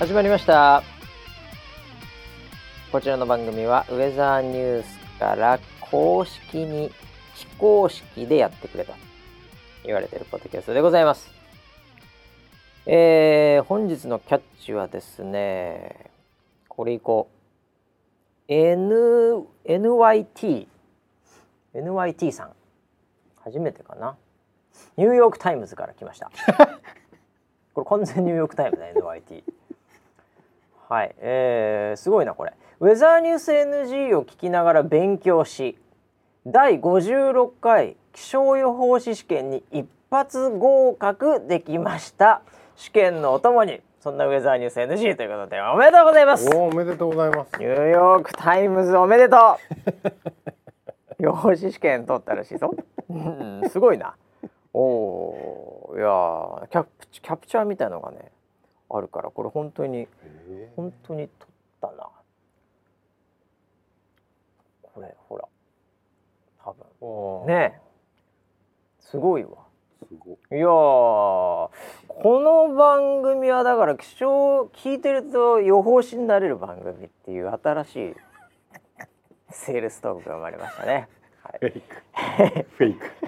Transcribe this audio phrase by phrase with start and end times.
[0.00, 0.82] 始まりました。
[2.90, 6.90] こちらの番組はウェザーニュースから公式に
[7.34, 8.94] 非公式でやってくれと
[9.84, 11.30] 言われているポッドキャストでございます。
[12.86, 16.10] えー、本日のキャッチはですね
[16.66, 17.28] これいこ
[18.48, 20.66] う N NYT
[21.74, 22.52] NYT さん。
[23.44, 24.16] 初めてかな。
[24.96, 26.30] ニューヨーク・タイムズから来ました。
[27.74, 29.59] これ完全ニューヨーク・タイムズだ NYT
[30.90, 31.14] はい。
[31.18, 32.52] えー、すごいなこれ。
[32.80, 35.78] ウェザーニュース NG を聞きながら勉強し
[36.46, 42.42] 第56回気象予報士試験に一発合格できました。
[42.74, 46.48] 試験のお供にそんなウェザーニュース NG ということでおめでとうございます。
[46.56, 47.52] おおめでとうございます。
[47.60, 49.36] ニューヨークタイムズおめでと
[51.18, 51.22] う。
[51.22, 52.74] 予報士試験取ったらしいぞ、
[53.10, 54.16] うん、すごいな。
[54.72, 58.32] おおいやキャプキャプチャーみたいのがね
[58.90, 60.08] あるからこれ本当に
[60.76, 62.08] 本当に取ったな。
[64.82, 65.48] これほら。
[66.64, 66.74] 多
[67.44, 67.46] 分。
[67.46, 67.80] ね
[68.98, 69.50] すごいわ。
[70.08, 70.32] すご。
[70.54, 71.70] いやこ
[72.18, 78.14] の番組はだから気象聞いてると予報士になれる番組っていう新しい
[79.50, 81.08] セールストークが生まれましたね。
[81.42, 81.96] はい、フェイク。
[82.76, 83.19] フェイク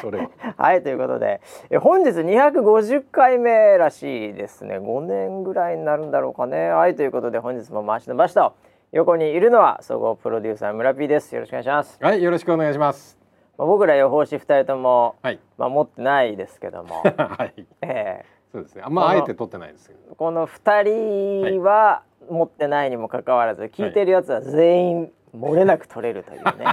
[0.00, 0.30] それは。
[0.56, 4.78] はいということでえ本日250回目らしいですね。
[4.78, 6.70] 5年ぐらいになるんだろうかね。
[6.70, 8.54] はいということで本日も回しのばしと
[8.92, 11.34] 横にいるのは総合プロデューサー村 P です。
[11.34, 13.18] よろしくお願いします、はいよろしくお願いします。
[13.58, 15.40] まあ、僕ら予報士2人とも、はい。
[15.58, 17.66] まあ、持ってないですけども、 はい。
[17.82, 18.82] えそうですね。
[18.84, 20.12] あんまあえて取ってないですけど。
[20.12, 26.66] ーこの2人は持ってないにもかかわらず聞いてるやつは全員漏れなく取れるというね、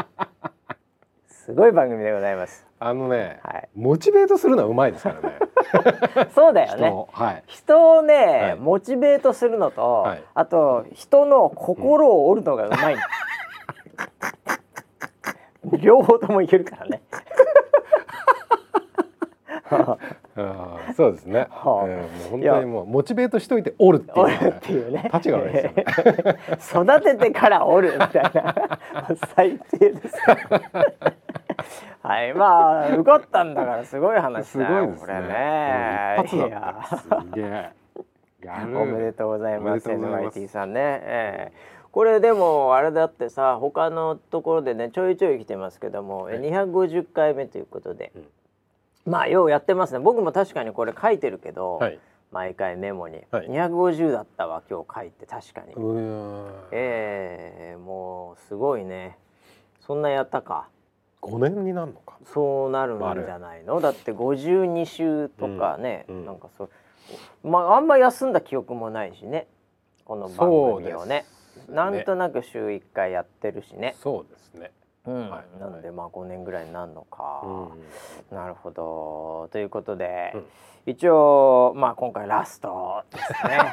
[1.44, 2.64] すごい番組でございます。
[2.78, 3.68] あのね、はい。
[3.74, 5.38] モチベートするのはうまいですからね。
[6.34, 6.86] そうだよね。
[6.86, 7.42] 人をはい。
[7.46, 8.56] 人をね、はい。
[8.56, 10.22] モチベートするのと、はい。
[10.34, 12.96] あと人の心を折るのがうまい、
[15.80, 17.02] 両方ともいけるからね
[20.34, 21.88] あーそうですね、 はあ。
[21.88, 25.02] えーもう本当にもうモチベートしといて折るっていう折るのはねっていうね。
[25.12, 26.96] 立ちが悪いですよね。
[26.96, 28.78] 育ててから折るみたいな。
[29.34, 30.36] 最低ですよ
[32.02, 32.34] はい。
[32.34, 35.06] まあ受かったんだからすごい話すだよごいですね。
[35.06, 36.16] これね。
[36.18, 36.96] うん一発だっいやた。
[36.96, 37.70] すげえ。
[38.74, 41.56] おめでとうございます NYT さんね、ええ。
[41.92, 46.40] これでもあれだってさ他のところでねちょいちょい来てますけども、はい。
[46.40, 48.26] 250回目ということで、うん
[49.06, 50.00] まあようやってますね。
[50.00, 51.98] 僕も確かにこれ書いてるけど、はい。
[52.30, 53.48] 毎回メモに、はい。
[53.48, 55.74] 250だったわ今日書いて確かに、
[56.72, 59.18] ええもうすごいね。
[59.80, 60.68] そんなやったか。
[61.20, 62.16] 5年になるのか。
[62.24, 63.80] そうなるんじゃないの？
[63.80, 66.16] だって52週とかね、うん。
[66.16, 66.26] うん。
[66.26, 66.70] なんかそう。
[67.42, 69.46] まああんま休んだ記憶もないしね。
[70.04, 70.48] この番
[70.82, 71.26] 組をね。
[71.68, 74.70] なんとなく週1回やってるしね、そうですね
[75.06, 75.30] うん。
[75.30, 77.42] はいなのでまあ5年ぐらいになるのか、
[78.30, 78.36] うん。
[78.36, 79.48] なるほど。
[79.52, 80.44] ということで、うん。
[80.86, 83.72] 一応まあ今回ラストですね。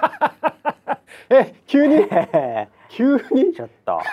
[1.30, 2.08] え急に？
[2.90, 3.54] 急に？
[3.54, 4.00] ちょっと。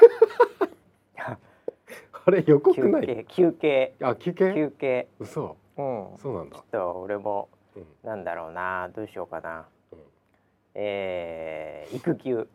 [2.26, 3.06] あれ予告休ない？
[3.06, 3.94] 憩休憩。
[4.02, 4.52] あ休憩？
[4.54, 5.08] 休憩。
[5.20, 5.56] 嘘。
[5.78, 6.08] うん。
[6.16, 6.56] そうなんだ。
[6.56, 7.86] ちょっと俺もうん。
[8.02, 8.88] なんだろうな。
[8.94, 9.98] どうしようかな、うん。
[10.74, 12.48] えー、育休。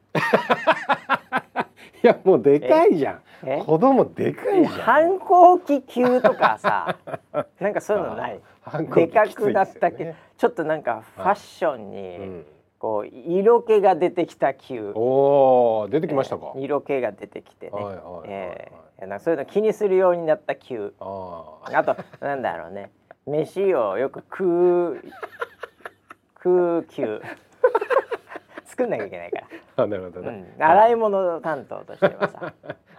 [2.04, 3.16] いやもうでかいじゃん。
[3.16, 3.20] え
[3.66, 4.74] 子供でかいじゃん。
[4.82, 6.96] 反抗期級とかさ。
[7.60, 8.40] なんかそういうのない？
[8.96, 12.46] でかくなったけ、ですよねちょっとなんかファッションうにん。
[12.80, 14.92] こう色気が出てきた級。
[14.96, 16.52] おお出てきましたか？
[16.56, 17.74] えー色気が出てきてね、
[18.26, 20.94] えーなんかそういうの気にするようになった級。
[21.00, 21.44] あ
[21.74, 22.92] ああとなんだろうね。
[23.28, 25.04] 飯をよく食う
[26.44, 27.22] 食う級
[28.72, 29.48] 作んなきゃいけないから。
[29.84, 30.42] あなるほどうん。
[30.42, 32.54] ね、洗い物担当としてはさ。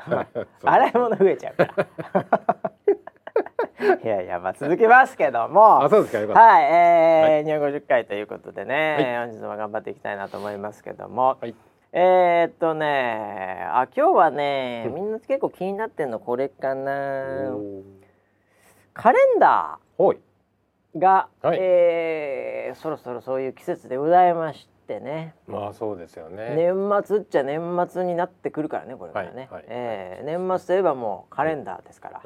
[0.64, 1.86] 洗い物増えちゃうから。
[4.04, 5.82] いやいやまあ続けますけども。
[5.82, 11.54] あそうですかはい、えー250回ということでね、えー本日も頑張っていきたいなと思いますけども、はい。
[11.94, 14.94] えー、っとねあ今日はねうん。
[14.94, 17.52] みんな結構気になってんのこれかな。
[18.94, 20.16] カレンダー。
[20.98, 21.58] が、はい。
[21.60, 25.34] えーそろそろそういう季節でございましてね。
[25.46, 26.55] まあそうですよね。
[26.56, 26.75] 年
[27.05, 32.23] 末っちゃ年末になってくるからねこれからね、はいはいえー年末といえばもうカレンダーですから、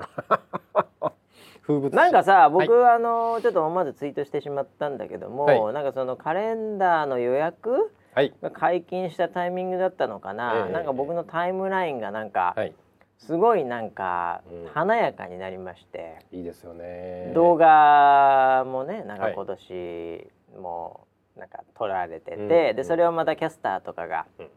[1.63, 1.97] 風物詩。
[1.97, 2.95] なんかさ僕、はい。
[2.97, 5.75] あのちょっと思わずツイートしてしまったんだけども、はい。
[5.75, 8.33] なんかそのカレンダーの予約はい。
[8.41, 10.73] が解禁したタイミングだったのかな、ええ。
[10.73, 12.75] なんか僕のタイムラインがなんか、はい。
[13.19, 14.71] すごいなんかうん。
[14.73, 17.33] 華やかになりまして、いいですよね。
[17.35, 20.31] 動画もねなんか今年
[20.61, 21.07] も
[21.37, 24.49] なんか撮られてて、うんでそれをまたキャスターとかが、うん。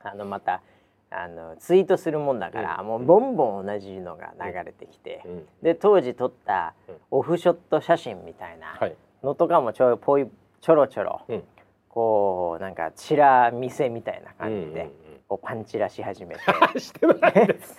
[0.00, 0.62] あのまた
[1.10, 2.86] あのツイートするもんだから、うん。
[2.86, 5.46] もうボンボン同じのが流れてきて、うん。
[5.62, 6.94] で当時撮ったうん。
[7.10, 8.96] オフショット写真みたいなはい。
[9.22, 10.28] のとかもちょぽい
[10.60, 11.42] ちょろちょろ、うん。
[11.88, 16.40] こうなんかチラ見せみたいな感じで、うんうんこうパンチラし始めて。
[16.72, 17.78] う んしてないです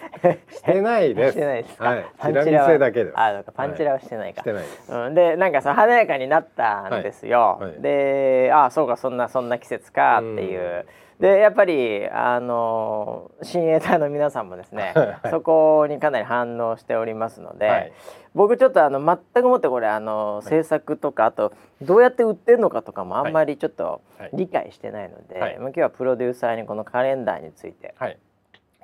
[0.57, 1.85] してないですしてないですか？
[1.85, 4.41] はいパンチラだけですあ、なんかパンチラはしてないか。
[4.41, 4.65] してない
[5.07, 7.57] うん、でなんかさ華やかになったんですよ。
[7.59, 10.85] はいはいであそうかそんなそんな季節かっていう。
[11.19, 17.91] でやっぱりあの親衛隊の皆さんもですね、はいそこにかなり反応しておりますので、はい。
[18.33, 21.51] 僕ちょっとあの全くもってこれあの、制作とかあと
[21.81, 24.29] どうやって売ってるのかとかもあんまりちょっとはい。
[24.33, 25.57] 理解してないので、はい。
[25.57, 28.17] まあ今日はプロデューサーにこのカレンダーについてはい。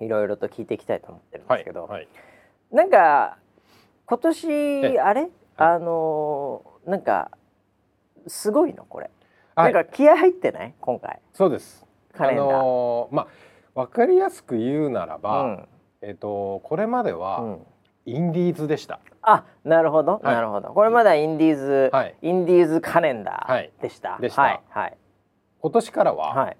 [0.01, 2.07] いろいろと聞いていきたいと思ってるんではいすけど、はい。
[2.71, 3.37] なんか
[4.07, 7.31] 今年えあれ、あのーなんか
[8.27, 9.09] すごいのこれ、
[9.55, 9.73] はい。
[9.73, 10.73] なんか気合入ってない？
[10.81, 11.21] 今回。
[11.31, 11.84] そうです
[12.15, 13.27] カレンダー、あのーまあ
[13.79, 15.67] わかりやすく言うならば、うん。
[16.01, 17.59] えっ、とこれまでうはん、
[18.06, 20.35] インディーズでした、あなるほど、はい。
[20.35, 20.69] なるほど。
[20.69, 22.15] これまだインディーズ、はい。
[22.21, 23.71] インディーズカレンダはい。
[23.79, 24.41] ーでした、でした。
[24.44, 24.62] はい。
[24.69, 24.97] はい。
[25.62, 26.57] 今年からははい。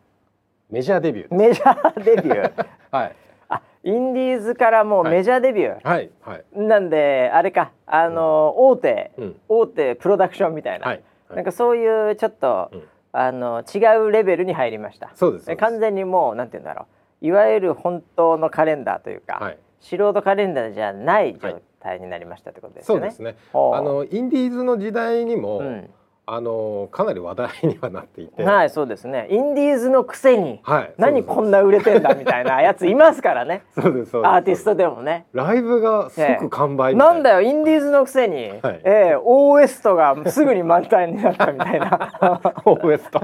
[0.72, 2.66] メジャーデビューメジャーデビュー？
[2.92, 3.16] はい。
[3.50, 6.10] あインディーズからもうメジャーデビュー、はい。
[6.22, 6.44] はい。
[6.54, 7.72] なんであれか。
[7.86, 9.42] あのー大手、うん。
[9.48, 11.04] 大手プロダクションみたいな、はい。
[11.30, 11.36] はい。
[11.38, 12.84] なんかそういうちょっと、うん
[13.18, 15.12] あの違うレベルに入りました。
[15.16, 16.88] そうですで完全にもうなんて言うんだろ
[17.22, 17.26] う。
[17.26, 19.58] いわゆる本当のカレンダーというか、はい。
[19.80, 23.02] 素人カレンダーじゃない状態になりましたってことですよね。
[23.02, 23.36] そうですね。
[23.54, 25.90] あのインディーズの時代にも、うん
[26.28, 28.44] あのかなり話題にはなっていて。
[28.44, 29.28] はいそうですね。
[29.30, 33.64] インディーズのくせにはい何こんな売れてんだみたいなやついますからね。
[33.80, 34.32] そうですそうです。
[34.32, 35.28] アーティストでもね。
[35.34, 42.12] ライブが即完売みたいなんだよインディーズのくせに、ええオーエストがすぐに満タンになったみたいな。
[42.66, 43.22] オーエスト？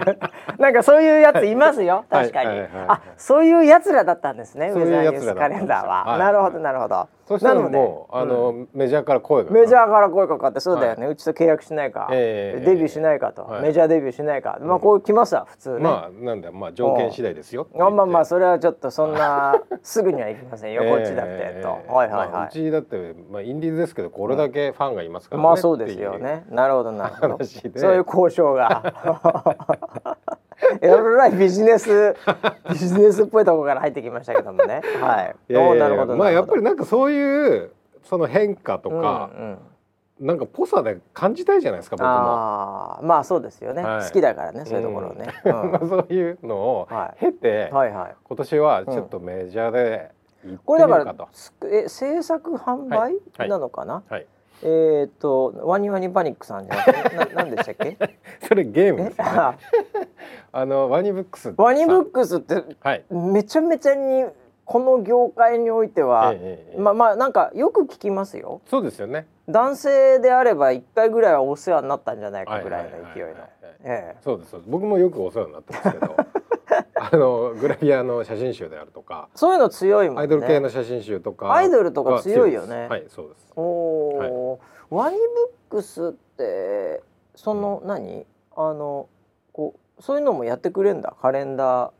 [0.58, 2.04] なんかそういうやついますよ。
[2.10, 2.72] 確かに、はいはいはい。
[2.72, 4.54] はいあそういうやつらだったんです。
[4.54, 6.18] ねウェザーニュースカレンダーは、はい。
[6.18, 13.62] なるほどなるほどそしたらもうあの、メジャーから声がメジャーから声かかってそうだよね、うちと契約しないか、ええデビューしないかと、はい。
[13.62, 26.46] メジャーデビューしないか、まあこう来ますわ普通ね、まあなんだまあ条件次第ですよあまあまあうそれはちょっとそんな すぐにはいきませんよ、こっちだってと、はいはいはい、うちだってまあインディーズですけどこれだけファンがいますからねまあそうですよね。
[26.48, 27.44] なるほどなるほど。
[27.44, 30.16] そういう交渉が
[30.80, 32.14] えらいビジネス
[32.70, 34.82] ビジネスっぽいところから入ってきましたけどもね。
[35.00, 35.36] はい。
[35.48, 37.72] いやいやいやおーなるほどまあやっぱりりなんかそういう
[38.02, 39.58] その変化とか、うん
[40.20, 40.26] うん。
[40.26, 42.08] なんかぽさで感じたいじゃないですか僕も。
[42.10, 44.04] ああまあそうですよね、はい。
[44.04, 45.52] 好きだからねそういうところをね、うん。
[45.70, 47.26] まあそういうのをはい。
[47.26, 48.16] 経て、はいはい。
[48.24, 50.10] 今年はちょっとメジャーで
[50.44, 51.28] 行ってこれだからみるかと。
[51.32, 53.18] つえ制作販売、
[53.48, 54.26] なのかな、はい。
[54.62, 57.96] えっ、とワニワニパニックさんじゃなくてな なんでしたっけ？
[58.46, 59.24] それゲームえですね。
[59.28, 59.54] あ
[60.52, 60.66] あ。
[60.66, 61.54] のワニブックス。
[61.56, 63.04] ワニブックスってはい。
[63.10, 64.26] めちゃめちゃに
[64.64, 68.60] この業界においては、ええええまあまあなんかよく聞きますよ。
[68.66, 69.26] そうですよね。
[69.48, 73.34] 男性であれば一回ぐらいはお世話になったんじゃないかぐらいの勢いの。
[74.20, 74.70] そうですそうです。
[74.70, 76.16] 僕もよくお世話になってますけど
[77.00, 80.22] あのグラビアの写真集であるとかそういうの強いもんね。
[80.22, 81.52] アイドル系の写真集とか。
[81.52, 82.82] アイドルとか強いよね。
[82.82, 83.52] ははいそうです。
[83.56, 85.22] おお、ワニブ
[85.76, 87.02] ックスって
[87.34, 88.26] その何？
[88.56, 89.08] あの
[89.52, 91.14] こうそういうのもやってくれんだ？
[91.20, 91.90] カレンダー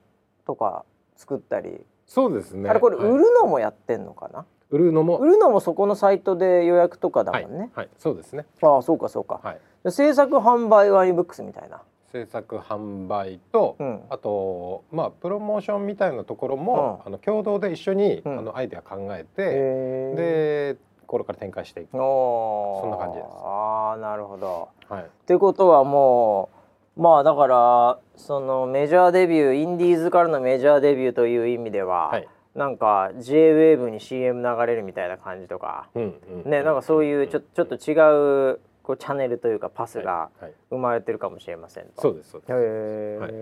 [0.46, 0.84] とか
[1.16, 2.68] 作ったり、そうですね。
[2.68, 3.06] あれこれはい。
[3.08, 5.18] 売るのもやってんのかな、売るのも。
[5.18, 8.46] 売るのもそこのサイトで予約とかだはいもんね、はいそうですね。
[8.62, 9.60] ああそうかそうか、はい。
[9.84, 14.02] で制作販売ワニブックスみたいな制作販売と、うん。
[14.10, 18.38] あとまあプロモーションみたいなところも、あの共同で一緒に、うん。
[18.38, 23.28] あのアイデア考えて、でこれから展開していく、そんな感じです。
[23.30, 24.68] ああなるほど。
[24.88, 26.50] はい、っていうことはも
[26.96, 32.28] うまあだからそのメジャーデビューインディーズからのメジャーデビューという意味では、はい。
[32.54, 36.50] なんか J-WAVE に CM 流れるみたいな感じとか、うんうん。
[36.50, 40.30] ねなんかそういうちょちょっと違うこうチャンネルというかパスが
[40.70, 42.00] 生まれてるかもしれませんと。
[42.00, 43.32] そうですそうです、へえ、はい。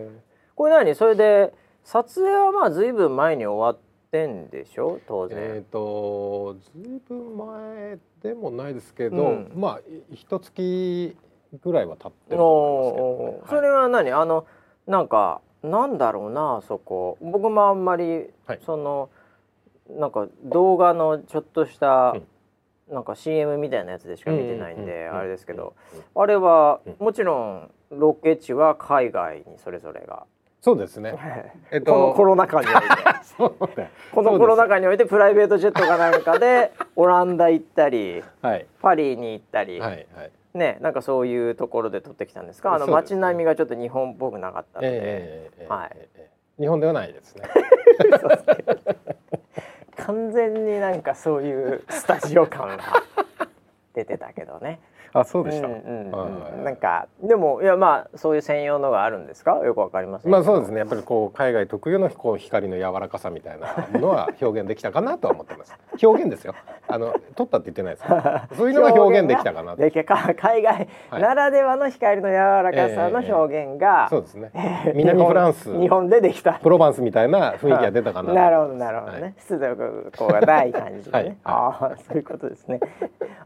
[0.56, 0.94] これ何？
[0.96, 4.98] それで撮影はまあ随分前に終わってんでしょ？
[5.06, 5.38] 当然。
[5.38, 9.52] えっ、とずいぶん前でもないですけど、うん。
[9.54, 9.78] まあ
[10.10, 11.16] い一月
[11.62, 13.60] ぐらいは経ってるとお思いますけど、ね。
[13.60, 13.60] ー。
[13.60, 14.10] それは何？
[14.10, 14.46] あの
[14.88, 17.18] なんかなんだろうなあそこ。
[17.20, 18.60] 僕もあんまり、はい。
[18.66, 19.10] その
[19.88, 22.26] なんか動画のちょっとした、うん
[22.88, 25.74] なんか CM みたいなやつでしか見てないんで、あれですけど、
[26.14, 26.96] あれは、うん。
[27.06, 30.24] もちろんロケ地は海外にそれぞれが、
[30.60, 31.14] そうですね。
[31.72, 32.86] えっこのコロナ禍において。
[34.12, 38.66] このコロナ禍においてプライベートジェットかなんかで オランダ行ったりはい。
[38.80, 40.30] パリに行ったり、はいはい。
[40.54, 42.74] ねなんかそういうところで撮ってきたんですか？
[42.74, 45.90] あの街並みがちょっと日本っぽくなかったので、ええええはい。
[45.96, 46.30] ええ。
[46.62, 47.42] 日本ではないですね。
[49.98, 53.02] 完全になんかそういうスタジオ感が
[53.94, 54.80] 出てたけどね。
[55.20, 55.66] あそうでした。
[55.66, 59.56] うんうんはいうん、なんかでもいやまあそういう専用のがあるんですか？
[59.64, 60.78] よくわかりませんけどまあそうですね。
[60.78, 65.76] やっぱりこう海外特有のこう光の柔らかさみたいなものは 表現できたかなとは思ってます。
[66.02, 66.54] 表現ですよ。
[66.88, 68.10] あの撮ったって言ってないです。
[68.10, 68.22] よ
[68.56, 69.82] そういうのが表現できたかなと。
[69.82, 71.22] でか海外はい。
[71.22, 74.50] ならではの光の柔らかさの表現が、そうですね。
[74.54, 76.54] えー南フランス日本でできた。
[76.54, 78.34] プロバンスみたいな雰囲気が出たかなと。
[78.34, 79.34] なるほどなるほどね、はい。
[79.38, 79.76] 湿度
[80.28, 81.36] がない感じでね、 はい。
[81.44, 82.80] ああそういうことですね。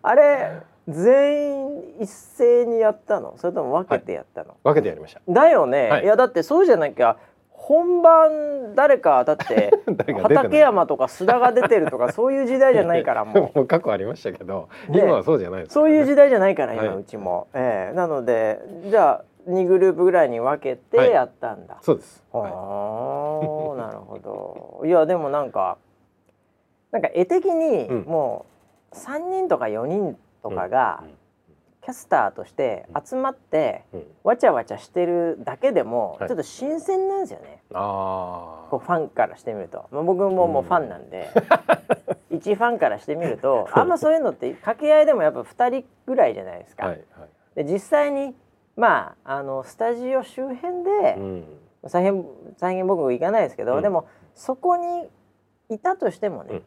[0.03, 0.61] あれ
[0.91, 3.35] 全員一斉にやったの？
[3.37, 5.21] それとも分けてやったの、分けてやりました。
[5.29, 6.05] だよね、はい。
[6.05, 7.17] い、やだってそうじゃなきゃ
[7.53, 9.71] 本番誰かだって
[10.23, 13.67] 畠山とか須田が出てるとかそういう時代じゃないからもう。
[13.69, 15.01] 過去ありましたけど、ね。
[15.03, 15.75] 今はそうじゃないです。
[15.75, 16.97] そういう時代じゃないから今、はい。
[16.97, 17.97] うちも、ええ。
[17.97, 24.87] なのでじゃあ2グループぐらいに分けてやったんだ、そうです、ああは なるほど。
[24.87, 25.79] いやでもなんか
[26.91, 28.05] なんか絵的にうん。
[28.05, 28.47] も
[28.93, 31.15] う3人とか4人とかがうん
[31.83, 34.05] キャスターとして集まってうん。
[34.23, 36.29] わちゃわちゃしてるだけでもはい。
[36.29, 41.31] ちょっと新鮮なんですよね、あこうファンからしてみると、まあ、僕ももうファンなんで、
[42.31, 46.85] 一ファンからしてみるとあんまそういうのって掛け合いでもやっぱ2人ぐらいじゃないですか。
[46.85, 47.65] あはいはい。
[47.65, 48.37] で実際に
[48.77, 51.45] まああのスタジオ周辺で、うん。
[51.91, 52.27] 大変
[52.59, 53.83] 大変僕行かないですけど、うん。
[53.83, 55.09] でもそこに
[55.71, 56.63] いたとしてもね、うん。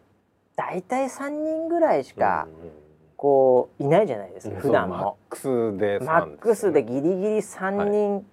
[0.56, 2.82] 大体3人ぐらいしかうんうん
[3.24, 4.62] こういないじゃないですか、うん。
[4.62, 4.98] 普段も。
[4.98, 8.25] マックスでマックスでギギリギリ3人、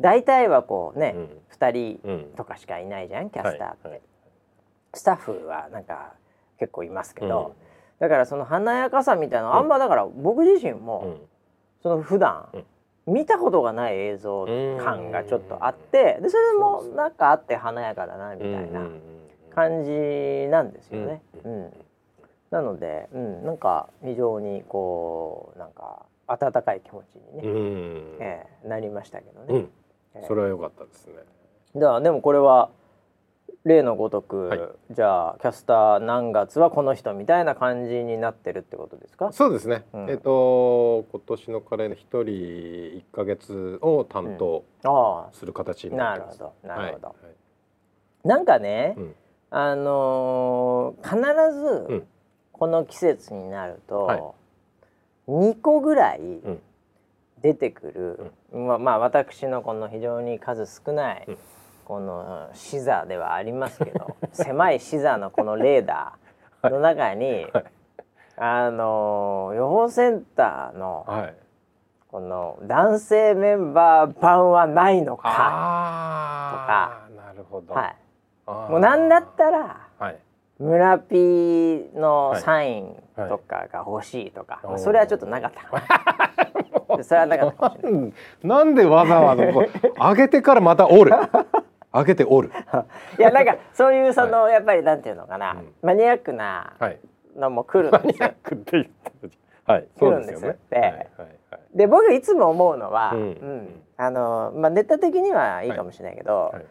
[0.00, 1.28] 大体はこうね、うん。
[1.50, 4.02] 2人うんとかしかいないじゃんキャスターって、はいはい。
[4.92, 6.12] スタッフはなんか
[6.58, 7.54] 結構いますけど、
[7.98, 10.80] だからその華やかさみたいなのあんまだから僕自身うん。
[10.80, 11.16] も
[11.82, 13.14] その普段うん。
[13.14, 14.46] 見たことがない映像
[14.78, 18.88] 感がちょっとあってでそれもなんかあって華やかだなみたいな
[19.54, 21.22] 感じなんですよね。
[21.44, 21.72] ううん
[22.54, 28.16] なので、うん、なんか非常にこうなんか温かい気持ちにね、うん。
[28.20, 29.46] ええなりましたけどね。
[29.48, 29.70] うん。
[30.14, 30.24] ええ。
[30.28, 31.14] それは良かったですね。
[31.74, 32.70] ではでもこれは
[33.64, 34.60] 例のごとく、はい。
[34.92, 39.32] じゃあキャスター何月はこの人みたいな感じになってるってことですか？
[39.32, 40.10] そうですね、うん。
[40.10, 47.26] えっ、と今年のカレーの一人一ヶ月を担当あする形あになってます、なるほどなるほど、はい。
[47.26, 48.28] はい。
[48.28, 49.14] なんかね、うん。
[49.50, 52.08] あのー必ずうん
[52.54, 54.20] この季節になると、はい。
[55.28, 56.60] 2個ぐらいん。
[57.42, 61.38] 出てくる、まあまあ私のこの非常に数少ない、うん。
[61.84, 67.64] この視座ではありますけど 狭い視座のこのレーダーの中に、はい。
[68.36, 71.34] あのー予報センターのはい。
[72.14, 77.96] この男性メンバー版はないのか、ああなるほど、はい、
[78.46, 80.18] もうなんだったらはい
[80.58, 84.66] 村 P のはいサインとかが欲しいとか、はい。
[84.66, 87.02] まあそれはちょっとなかった。
[87.02, 91.16] それはなかったなんでわざわざ上げ てからまた折る？
[91.92, 92.54] 上げて折る？
[93.18, 95.72] いやなんかそういうその、やっぱりなんていうのかな、うん。
[95.82, 96.98] マニアックなはい。
[97.36, 98.30] のも来るんですよ。
[98.44, 99.88] クって言ってたはい。
[99.98, 100.56] 来るんです
[101.74, 103.30] で僕いつも思うのは、ううん。
[103.32, 106.64] んあのまあネタ的にはいいかもしれないけど、はい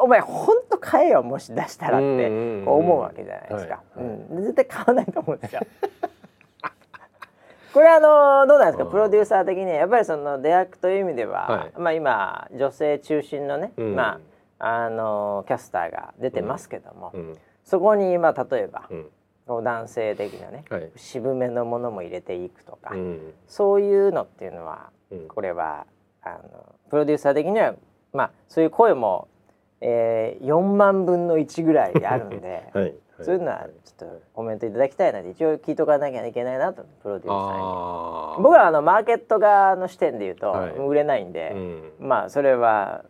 [0.00, 2.26] お前ほんと買えよもし出したらって
[2.66, 3.82] 思うわけじゃないですか。
[3.96, 5.60] うん、で絶対買わないと思うんですよ。
[7.74, 8.84] これあのどうなんですか？
[8.84, 8.90] うん。
[8.90, 11.72] プロデューサー的にはやっぱりその出役という意味では、はい。
[11.78, 13.94] まあ今女性中心のね、うん。
[13.94, 14.18] ま
[14.58, 17.34] ああのキャスターが出てますけども、うん。
[17.64, 19.10] そこにまあ例えば、うん。
[19.62, 20.90] 男性的なね、はい。
[20.96, 23.34] 渋めのものも入れていくとか、うん。
[23.46, 25.28] そういうのっていうのはうん。
[25.28, 25.86] これは
[26.22, 27.74] あのプロデューサー的には
[28.14, 29.28] まあそういう声も、
[29.80, 38.42] えー、4万分の1ぐらいあるんで、 はいそういうのはちょっとコメントいただきたいなって一応聞いとかなきゃいけないなとプロデューサーに。
[38.42, 40.72] 僕はあのマーケット側の視点で言うと、はい。
[40.72, 41.92] 売れないんで、うん。
[41.98, 43.04] まあそれは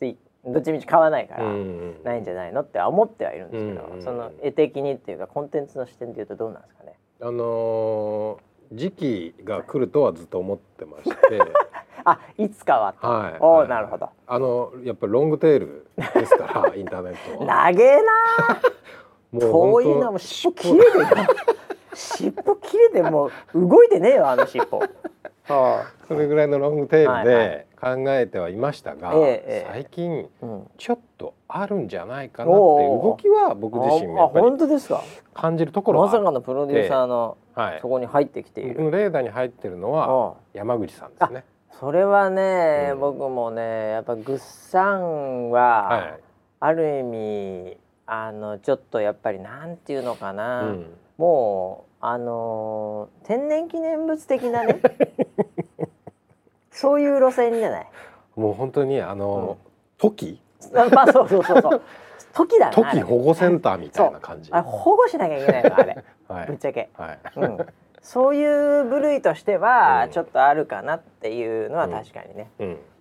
[0.00, 4.02] でどっちみち買わないから、うんないんじゃないのって思ってはいるんですけど、うん。
[4.02, 6.98] その絵的にっていうかコンテンツの視点で言うとどうなんですかね？
[7.22, 11.16] あのー時期が来るとはずっと思ってまして、
[12.04, 13.06] あいつかはと。
[13.06, 13.68] はい、おお、はい。
[13.68, 14.08] なるほど。
[14.26, 17.46] あのやっぱりロングテールですから インターネットは。
[17.46, 18.12] 長えな
[19.32, 21.00] も遠いなもう尻尾切れてる。
[21.00, 21.06] よ
[21.94, 23.30] 尻尾切れてもう
[23.68, 24.82] 動いてねえよあの尻尾。
[25.48, 29.66] はそれぐらいのロングテールはいはで考えてはいましたが、ええええ。
[29.72, 30.70] 最近うん。
[30.76, 32.62] ちょっとあるんじゃないかなってい
[32.98, 35.02] う動きは僕自身もやあっぱり本当ですか？
[35.32, 36.06] 感じるところは。
[36.06, 37.78] まさかのプロデューサーのはい。
[37.80, 41.44] そこに入ってきている、僕のレーダーに入ってるのはうん山口さんですね。
[41.72, 43.00] それはね、うん。
[43.00, 46.20] 僕もねやっぱグッサンは、はい。
[46.60, 50.86] ある意味あのちょっとやっぱりなんていうのかな、うん。
[51.18, 54.80] もうあのー天然記念物的なね
[56.70, 57.90] そういう路線じゃない。
[58.36, 59.58] もう本当にあの、
[59.98, 60.40] トキ？
[60.74, 61.82] あまあそうそうそうそう。
[62.32, 64.52] 時だなトキあれ保護センターみたいな感じ。
[64.52, 66.04] あれ保護しなきゃいけないのあれ。
[66.28, 66.46] はい。
[66.46, 67.18] ぶっちゃけ、はい。
[67.34, 67.66] うん、
[68.00, 70.10] そういう部類としてはうん。
[70.12, 72.50] ちょっとあるかなっていうのは確かにね、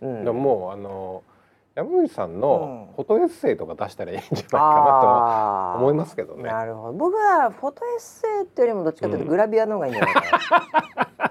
[0.01, 0.25] うん。
[0.27, 1.23] うももうあの
[1.75, 2.95] 山口さんのうん。
[2.95, 6.43] フォトエッセイとか出したらいいんじゃないかなと思いますけどね。
[6.43, 6.93] なるほど。
[6.93, 9.29] 僕はフォトエッセイっていうよりもどっちかというとうん。
[9.29, 11.29] グラビアの方がいいんじゃないかな、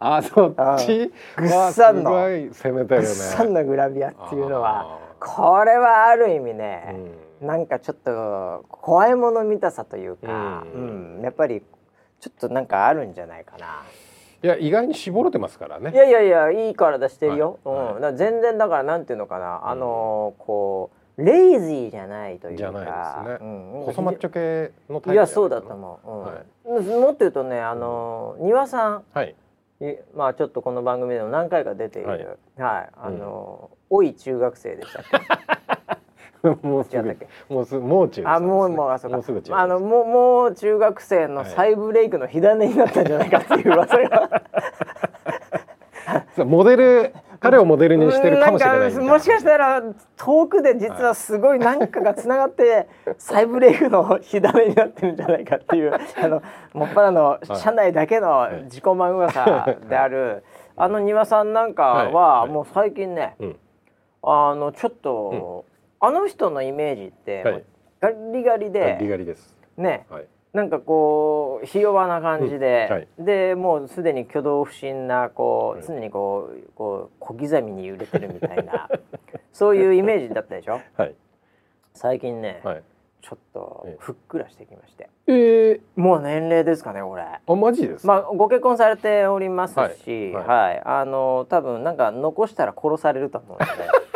[0.16, 1.12] あそっち？
[1.36, 2.10] グッはすサンの。
[2.12, 3.06] 攻めたよね。
[3.06, 6.96] グッサンのグラビアっていうのはあこれはある意味ーね、
[7.40, 7.46] うん。
[7.46, 11.22] なんかちょっと怖いもの見たさというか、ううんん。
[11.22, 11.62] やっぱり
[12.24, 13.82] ちょっとなんかあるんじゃないかな。
[14.42, 15.90] いや意外に絞れてますからね。
[15.92, 17.58] いやいやいやいい体してるよ。
[17.64, 22.56] はいはいうん、だ全然だからなんていうのかな、うんあのーこうレイジーじゃないというか。
[22.56, 25.72] じゃないですねうん、細マッチョ系のタイプいやそうだとう。
[25.72, 26.10] 思う。
[26.10, 29.34] うんはいもっと言うとねあのー庭さんはい。
[29.80, 35.94] いまあちょっとこの番組でも何回か出ている、ははいい、あのー老い中学生でしたっけ？
[36.62, 37.16] もうすぐ？
[37.48, 39.16] もうすもう中あもうもうあそうか。
[39.16, 44.42] もうすぐ中あのもうもう中学生の再ブレイクの火種になったんじゃないかっていう 噂が。
[46.36, 49.82] そうモデル彼をモデルにしてるかもしれないもしかしたら
[50.16, 60.44] 遠くで実はすごい何かがつながって再ブレイクの火種になってるんじゃないかっていうあのもっぱらの社内だけの自己満噂である
[60.76, 62.12] あの庭さんなんかはい。
[62.12, 62.50] ははい。
[62.50, 63.56] もう最近ねうん。
[64.22, 65.66] あのちょっと
[66.06, 67.64] あの人のイメージってはい。
[68.00, 69.54] ガリガリリでガリです。
[69.76, 70.06] ね。
[70.10, 70.26] はい。
[70.52, 72.96] なんかこうひ弱な感じで、うん。
[72.96, 73.08] はい。
[73.18, 75.86] でもうすでに挙動不審なこう、はい。
[75.86, 78.88] 常にこうこう小刻みに揺れてるみたいな
[79.52, 80.80] そういうイメージだったでしょ？
[80.96, 81.14] はい。
[81.94, 82.82] 最近ね、はい。
[83.22, 83.96] ちょっとええ。
[83.98, 85.08] ふっくらしてきまして。
[85.26, 87.22] えー、もう年齢ですかねこれ。
[87.22, 88.12] あマジですか？
[88.12, 90.76] まあご結婚されておりますし、ははい。
[90.76, 90.80] い。
[90.84, 93.64] あの多分なんか残したら殺されると思うので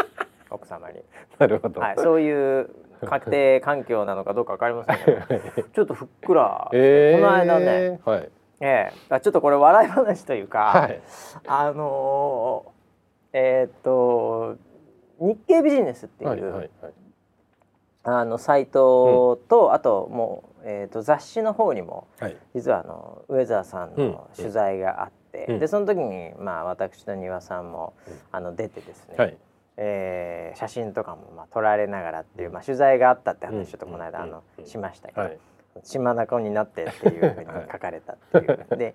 [0.50, 1.02] 奥様に、
[1.38, 1.80] なるほど。
[1.80, 2.70] はい、そういう
[3.02, 5.12] 家庭環境なのかどうかわかりませんけ
[5.62, 8.28] どちょっとふっくら、えー、この間ね、はい。
[8.60, 11.00] ええ、あちょっとこれ笑い話というか、はい。
[11.46, 12.78] あのー
[13.34, 14.56] えーっと
[15.20, 16.70] 日経ビジネスっていう、はいはいはい。
[18.04, 22.36] あのサイトと、あともう、えーっと雑誌の方にもはい。
[22.54, 29.36] 実はあの上澤さんの取材があって、うんでその時にまあ私と丹羽さんも、うんあの出てですね、はい。
[29.80, 34.66] えー写真とかもまあ撮られながらっていう、まあ、取材があったってうん話ちょっとこの間、うんあのうん。
[34.66, 35.38] しましたけど、はい。
[35.84, 38.94] 血眼になってっていうふうに書かれたっていう、 で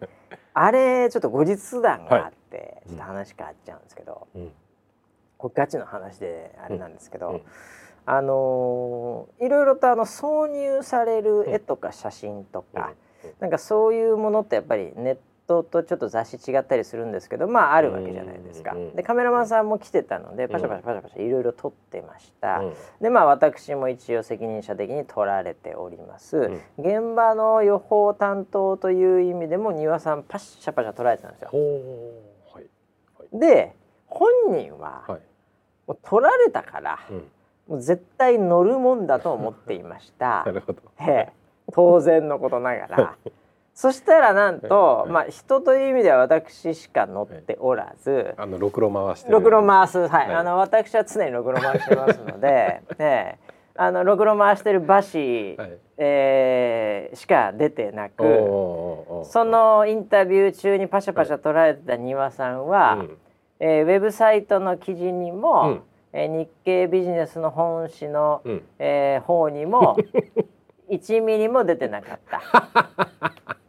[0.53, 2.89] あれちょっと後日談があって、い。
[2.89, 4.51] ちょっと話変わっちゃうんですけど、うん。
[5.37, 7.41] これガチの話であれなんですけど、うん。
[8.05, 12.91] あのーいろいろとあの挿入される絵とか写真とか、
[13.23, 13.31] うん。
[13.39, 15.17] なんかそういうものってやっぱりネッ
[15.61, 18.75] トとちょっと雑誌違ったりするんですけどまああるわけじゃないですか。
[18.95, 22.59] でカメラマンさんも来てたのでパシャパシャパシャパシャいろいろ撮ってました。
[22.59, 31.57] うんでまあ私も一応責任者的に取られております、ん現場の予報担当という意味でも丹羽さんパッシャパシャ取られてたんですよほ
[32.53, 32.57] う。
[32.57, 33.39] はい。
[33.39, 33.75] で
[34.07, 35.21] 本人ははい。
[35.87, 37.27] もう取られたからうん。
[37.67, 40.81] もう絶対乗るもんだと思っていました なるほど。
[40.99, 43.17] ええ当然のことながら
[43.75, 45.09] そしたらなんと、はい。
[45.09, 49.33] まあ人という意味では私しか乗っておらず、あのろくろ回してる。
[49.33, 50.35] ろくろ回すはい、はい。
[50.35, 53.53] あの私は常にろくろ回してますので、え え。
[53.75, 55.77] あのろくろ回してる馬氏、はい。
[55.97, 58.23] えーしか出てなく
[59.25, 63.17] そのインタビュー中にパシャパシャ捉えてた丹羽さんは、うん。
[63.59, 65.81] えーウェブサイトの記事にも、うん。
[66.13, 68.63] えー日経ビジネスの本誌の、うん。
[68.77, 69.97] えー方にも
[70.89, 72.41] 1ミリも出てなかった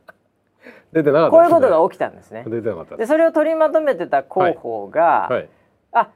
[0.95, 2.45] 出てなかったこういうことがが起きたんですね。
[2.47, 5.49] 出てなかったでそれを取りまとめてた広報が、はい。
[5.93, 6.09] あ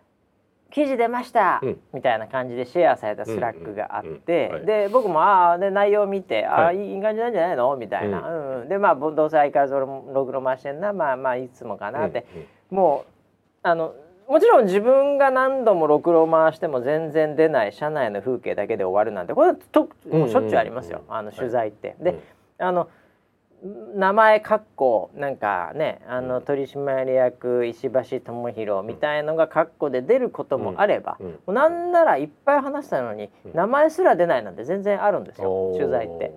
[0.71, 1.81] 記事出ました、うん。
[1.95, 4.53] みたいな感じでシェアされたスラックがあって、うんうん。
[4.57, 4.67] はい。
[4.67, 6.95] で僕もああで内容を見て、ああはい。
[6.95, 7.77] いい感じなんじゃないの？
[7.77, 8.61] みたいな、うん。
[8.63, 10.93] うんでまあぼどうせ相変わらず俺もろくろ回してんな。
[10.93, 12.27] まあまあいつもかなって、
[12.71, 13.11] もう
[13.63, 13.95] あの
[14.29, 21.17] もちろん自分が何度もろくろ回しても全然出ない社内の風景だけで終わるなんてこれはとしょっちゅうありますよ、うんうんうん。
[21.17, 21.97] あの取材って。
[21.99, 22.67] で、うん。
[22.67, 22.91] あの
[23.63, 33.53] 名前かっこなんかねあの取締役石橋智弘みたいのがかっこで出ることもあれば、うなんならいっぱい話したのに、うん。
[33.55, 36.33] 名前すら出ないなんて全然あるんですよ取材って。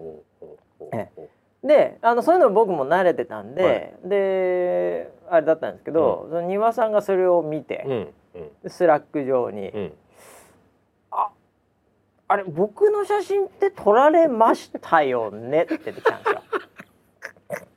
[1.64, 8.12] であのそういうの僕も慣れてたんで、はいであれだったんですけど、その丹羽さんがそれを見て、
[8.68, 9.94] スラック上に「うん。
[12.28, 16.42] あれ僕の写真って撮られましたよね」って出てきたんですよ。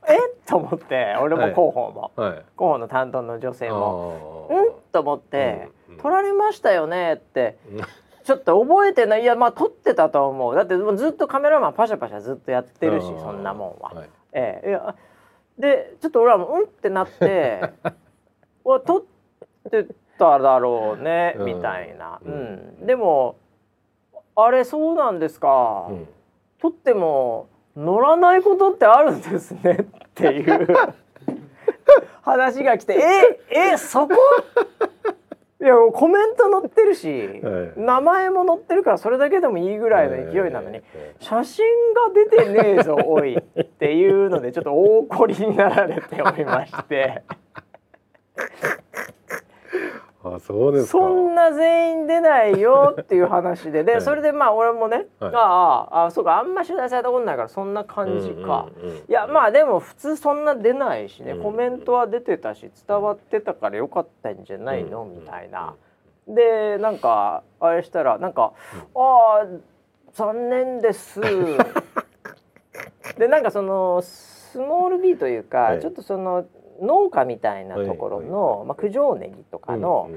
[0.11, 0.17] え？
[0.17, 2.31] っ と思って俺もはい広報も、はい。
[2.31, 7.81] 広報の担当の女性も「あうん?」と思ってうん「撮られましたよね」ってうん。
[8.25, 9.21] ちょっと覚えてない？
[9.21, 10.55] いやまあ撮ってたと思う。
[10.55, 13.91] だってもうずっとカメラマンパシャパシャずっとやってるしーそんなもんは。
[13.93, 14.09] はい。
[14.33, 14.69] ええ。
[14.69, 14.95] いや
[15.59, 17.61] でちょっと俺はもううんってなって
[18.65, 19.01] 「わ撮っ
[19.69, 19.85] て
[20.17, 21.45] ただろうね」うん。
[21.45, 22.43] みたいな、ううん。
[22.83, 23.35] んでも
[24.35, 26.07] 「あれそうなんですか、うん。
[26.59, 30.67] 撮っても乗らないことってあるんですね」っていう。
[32.23, 32.93] 話が来て
[33.49, 34.15] 「ええそこ?」
[35.61, 37.07] いやコメント載ってるし、
[37.41, 37.79] はい。
[37.79, 47.23] 名前も載ってるからそれだけでもいいぐらいの勢いなのに、え写真が出てねえぞおいっていうのでちょっと大怒りになられておりまして。
[48.35, 48.79] ー
[50.25, 50.91] あそうですか。
[50.91, 53.79] そんな全員出ないよっていう話で。
[53.79, 53.85] はい。
[53.85, 55.31] でそれでまあ俺もね、はい。
[55.35, 58.67] あああそうかあんま取材されたことないからそんな感じか。
[58.75, 65.75] うんうんうんいやまあでも普通そんな出ないしね、うんコメントは出てたし伝わってたからよかったんじゃないの、うんみたいな。
[66.27, 68.53] でなんかあれしたらなんか
[68.95, 69.45] 「ああ
[70.13, 71.21] 残念です」
[73.19, 75.79] でなんかそのスモール B というか、はい。
[75.81, 76.45] ちょっとその
[76.81, 80.09] 農家みたいなところの、まあ、九条ネギとかの,、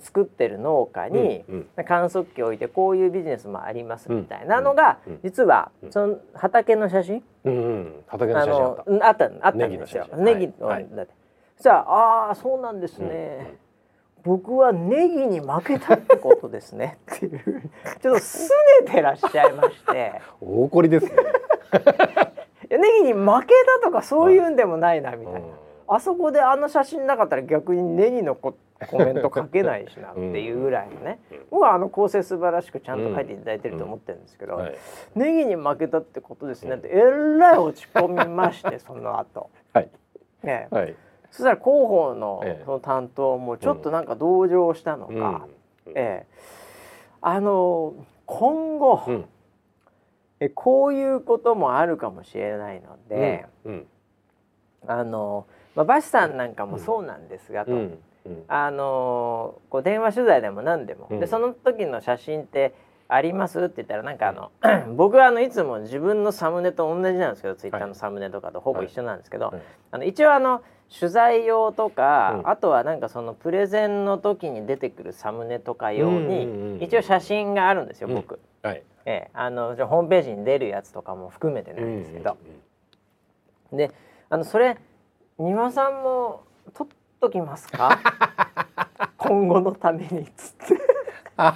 [0.00, 5.92] 作ってる農家に、うん観測器を置いてこういうビジネスもありますみたいなのが、実はうん。
[5.92, 7.22] その畑の写真、
[8.06, 9.24] 畑のあ写真あった。
[9.24, 10.06] あったあったんですよ。
[10.16, 10.86] ネギの、はい。
[10.90, 11.12] だって。
[11.56, 13.56] そしたらああそうなんですね。
[14.24, 16.98] 僕はネギに負けたってことですね。
[17.14, 17.70] っていう
[18.02, 18.48] ちょっと拗
[18.84, 20.20] ねてらっしゃいまして。
[20.40, 21.12] 大怒りですね。
[22.68, 28.56] ネギに負けたとかそういうんでもないなみたいな、うんあそこであの写真なかったら逆にネギのコ
[28.90, 31.18] コメント書けないしなっていうぐらいのね、
[31.50, 34.76] 僕はあの構成素晴らしくちゃんと書いていただいてると思ってるんですけど、はい。
[35.14, 39.50] ネギに負けたってことですねってえらい落ち込みましてその後。
[39.72, 39.90] はい。
[40.42, 40.94] ねはい。
[41.30, 42.64] そしたら広報のええ。
[42.64, 45.46] その担当もちょっとなんか同情したのか、
[45.86, 45.92] うん。
[45.94, 46.26] ええ。
[47.22, 47.94] あの
[48.26, 49.24] 今後、うん。
[50.40, 53.86] えこういうこともあるかもしれないので、うん。
[54.86, 57.72] あの、まあ、バシさんなんかもそうなんですが、と。
[57.72, 57.98] うん。
[58.24, 58.44] うん。
[58.48, 61.20] あのこう電話取材でも何でも、うん。
[61.20, 62.74] でその時の写真って
[63.08, 64.50] ありますって言ったらなんかあの
[64.96, 69.62] 僕はあのいつも自分のサムネと同じなんですけどツイッターのサムネとかとほぼ一緒なんですけど、はい
[69.92, 70.62] あの一応あの
[71.00, 72.48] 取材用とか、うん。
[72.48, 78.82] あとはなんかそのプレゼンの時に出てくるサムネとか用に、うんうんうん一応写真があるんですよ僕、はい。
[79.06, 82.36] ええ、あのじゃあホームページに出るやつとかも含めてなんですけど、
[83.72, 83.92] で
[84.28, 84.76] あのそれ
[85.38, 86.44] 庭さんも
[86.74, 86.86] 撮っ
[87.20, 87.98] ときますか？
[89.18, 90.76] 今後のためにっつって。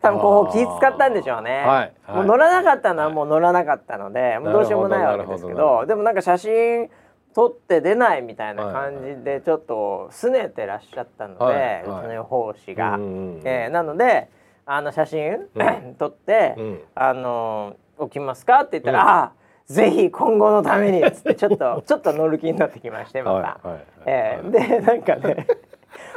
[0.00, 2.16] 多分こう気使ったんでしょうね、はいはい。
[2.16, 6.90] もう乗らなかったのはもう乗らなかったので、もうどうしようもないわけですけどでもなんか写真
[7.34, 11.82] 撮って出ないみたいな感じでちょっと拗ねてらっしゃったので、はいはい。
[11.82, 14.28] うちの予報士が、うんうんうんえーなので
[14.64, 15.48] あの写真、う
[15.98, 16.80] 撮って、うん。
[16.94, 18.60] あの置きますか？
[18.60, 19.08] って言ったら、うん。
[19.08, 19.32] ああ
[19.72, 23.32] ぜひ今後のためにっ つってちょっとちょっと乗る気になってきましてまた。
[23.32, 23.82] はいはいはい。
[24.06, 25.46] えーでなんかね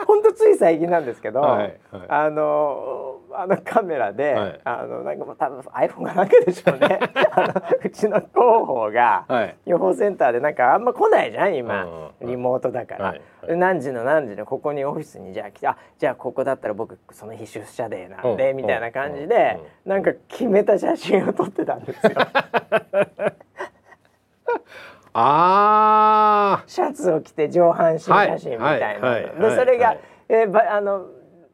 [0.05, 1.77] ほんとつい最近なんですけど、はいはい。
[2.07, 4.59] あのあのカメラで、はい。
[4.63, 6.99] あのなんかもう多分 iPhone がなんかでしょうね。
[7.31, 8.31] あのうちの広
[8.65, 9.55] 報が、はい。
[9.65, 13.47] 予報センターでなんかあんま来ないじゃん今、リモートだから、はいはい。
[13.47, 22.11] で何時の何時のここにオフィスにじゃあ来てあじゃあここだったら僕その日出社デーなんで、うんみたいな感じで、うなんか決めた写真を撮ってたんですよ
[25.13, 29.15] あシャツを着て上半身写真みたいな、
[29.49, 29.99] でそれが、はい。
[30.27, 31.05] えーばあの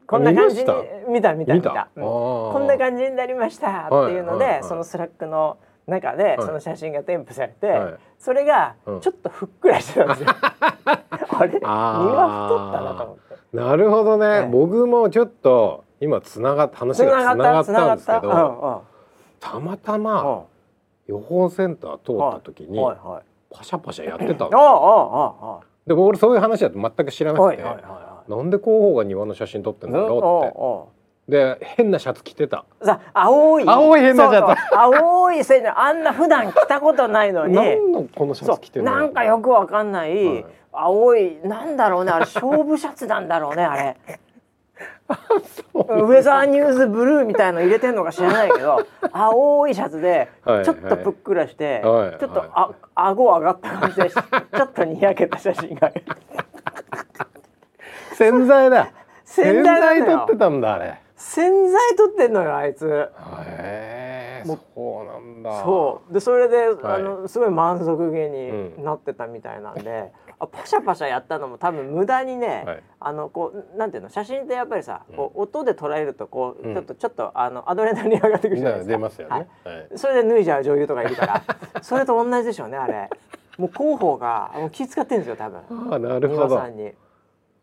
[0.06, 0.66] こんな感じに
[1.08, 1.34] 見た？
[1.34, 7.94] 見た見たこんな感じになりましたっていうので、そのスラックの中でその写真が添付されて、はい。
[8.18, 9.00] それがうん。
[9.00, 10.28] ちょっとふっくらしてたんですよ。
[10.34, 11.60] あれ？
[11.64, 12.10] あー。
[12.10, 13.22] 丹羽太ったなと思って。
[13.34, 14.48] あなるほどね、ええ。
[14.50, 18.42] 僕もちょっと今つながっ話がつながったんですけど繋が
[18.76, 18.80] っ
[19.40, 19.60] たた。
[19.60, 20.44] またま
[21.06, 22.96] 予報センター通った時にはい。
[23.06, 23.22] はい。
[23.54, 25.60] パシャパシャやってた ああのあああ。
[25.86, 27.62] で俺そういう話だと全く知らなくて。
[27.62, 31.02] なんで広報が丹羽の写真撮ってんだろうって。
[31.28, 32.64] で変なシャツ着てた。
[32.82, 33.64] さ青い。
[33.68, 34.76] 青い変なシャツ。
[34.76, 37.54] 青い線あんな普段着たことないのに。
[37.54, 38.92] 何のこのシャそツ着ての？
[38.92, 38.96] う。
[38.96, 40.46] んなんかよくわかんない、はい。
[40.72, 42.12] 青いなんだろうね。
[42.12, 43.96] あれ勝負シャツなんだろうねあれ
[45.74, 55.90] ウェザーニューズブルーみたいの入れてんのか知らないけど青いシャツではいちょっとぷっくらして、はいちょっとあ顎上がった感じで ちょっとにやけた写真が。
[58.14, 58.90] 洗剤だ。
[59.24, 60.18] 洗剤なのよ。
[60.18, 61.00] 取ってたんだあれ。
[61.16, 62.86] 洗剤取ってんのよあいつ。
[62.88, 64.58] へえそ
[65.02, 65.62] うなんだ。
[65.62, 66.12] そう。
[66.12, 66.76] でそれで、はい。
[66.96, 72.82] あのすごい満足げうになってたみたいなんで、あパシャパシャやったのも多分無駄にね、はい。
[73.00, 76.74] あのこうなんていうの写真ってやっぱりさ、こう音で捉えるとこう、うん。
[76.74, 78.92] ちょっとちょっとあのアドレナリン上がってくるじゃないですか。
[78.92, 79.76] 出ますよね、はい。
[79.76, 79.88] はい。
[79.96, 81.42] それで脱いじゃう女優とかいるから
[81.82, 83.10] それと同じでしょうねあれ。
[83.58, 85.90] もう広報がもう気遣ってるんですよ多分。
[85.90, 86.54] ああなる美ほど。
[86.56, 86.92] 輪さんに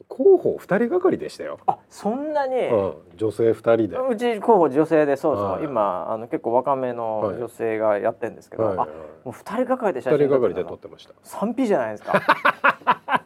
[0.10, 5.63] 候補二人がかりでしたよ、あそんなに、うん、女性二人で、うち候補女性でそうそう、はい。
[5.63, 8.91] 今あの結構若めの女性がやってるんですけど、はいはいあ
[9.26, 11.13] もう二人がかりで写二真撮撮ってってました。
[11.24, 13.24] 賛否じゃないですか。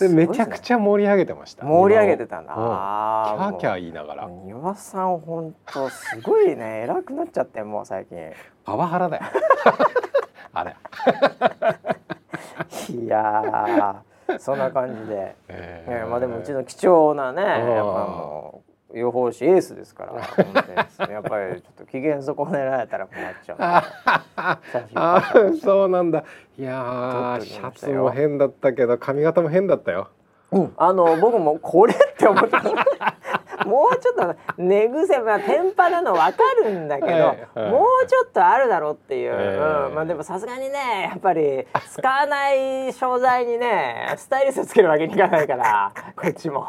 [0.00, 1.64] でめちゃくゃちゃ盛り上げてました。
[1.64, 2.60] 盛り上げてたんだ、うん。
[2.60, 4.26] あキャーキャーー言いながら。
[4.26, 6.82] もう庭さん本当すごいね。
[6.84, 8.18] 偉くなっちゃってもう最近。
[8.64, 9.22] パワハラだよ。
[10.54, 10.76] あれ、
[12.90, 20.12] いやーそんな感じで、えいやまあでもうちの貴重なねんやっぱもう予報士エースですから。
[21.08, 26.24] やっぱりちょっと機嫌損ねられたら困っちゃうあ写真あーそうなんだ。
[26.58, 30.08] いやシャツも変だったけど髪型も変だったよ。
[30.50, 32.62] うん、あの僕もこれって思った
[33.66, 37.22] もうちょっと寝癖まあ天パなの分かるんだけど、はい
[37.54, 37.70] はい。
[37.70, 39.88] もうちょっとあるだろうっていう、ええ。
[39.88, 39.94] うん。
[39.94, 46.66] まあでもさすがにねやっぱり使わない商材にねスタイリストつけるわけにいかないから こっちも。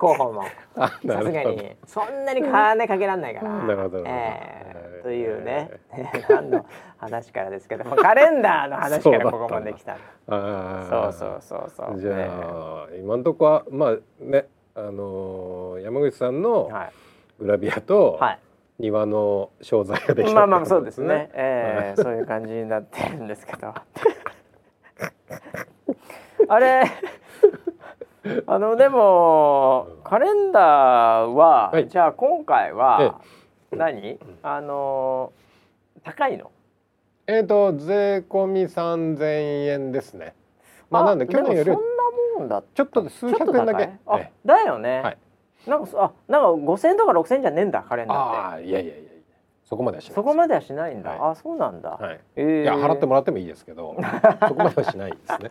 [0.00, 0.44] 広報も。
[0.74, 1.76] さすがに。
[1.86, 3.20] そんなに金かけらん。
[3.20, 3.50] ないから。
[3.50, 3.98] なるほど。
[4.06, 4.82] ええ。
[5.02, 5.70] というね、
[6.28, 6.64] 何の
[6.98, 9.96] 話からですけどもカレンダーの話からここまで来た
[10.28, 11.98] そうそうそうそう。
[11.98, 16.92] じゃあ、ね今のとこはまあねあのー山口さんのはい
[17.40, 18.38] グラビアとはい
[18.78, 21.30] 庭の商材ができたまあまあそうですね。
[21.34, 23.74] ええそういう感じになってるんですけど。
[26.48, 26.82] あれ
[28.46, 33.20] あのでもカレンダーは、はいじゃあ今回は
[33.70, 35.32] 何、あの
[36.04, 36.50] 高いの？
[37.26, 40.34] えっ、と税込み三千円ですね。
[40.90, 41.70] まあなんで去年より
[42.42, 43.90] んだっちょっとで数百円だけ。
[44.06, 45.00] あええだよね。
[45.00, 45.18] はい
[45.66, 48.38] なんかそあなんか五千とか六千じゃねえんだカレンダーって。
[48.38, 49.12] ああいやいやいや
[49.64, 50.14] そこまではしない。
[50.16, 51.10] そこまではしないんだ。
[51.12, 51.90] はあそうなんだ。
[51.90, 52.20] はい。
[52.36, 53.96] えーいや払ってもらってもいいですけど、
[54.48, 55.48] そこまではしないですね。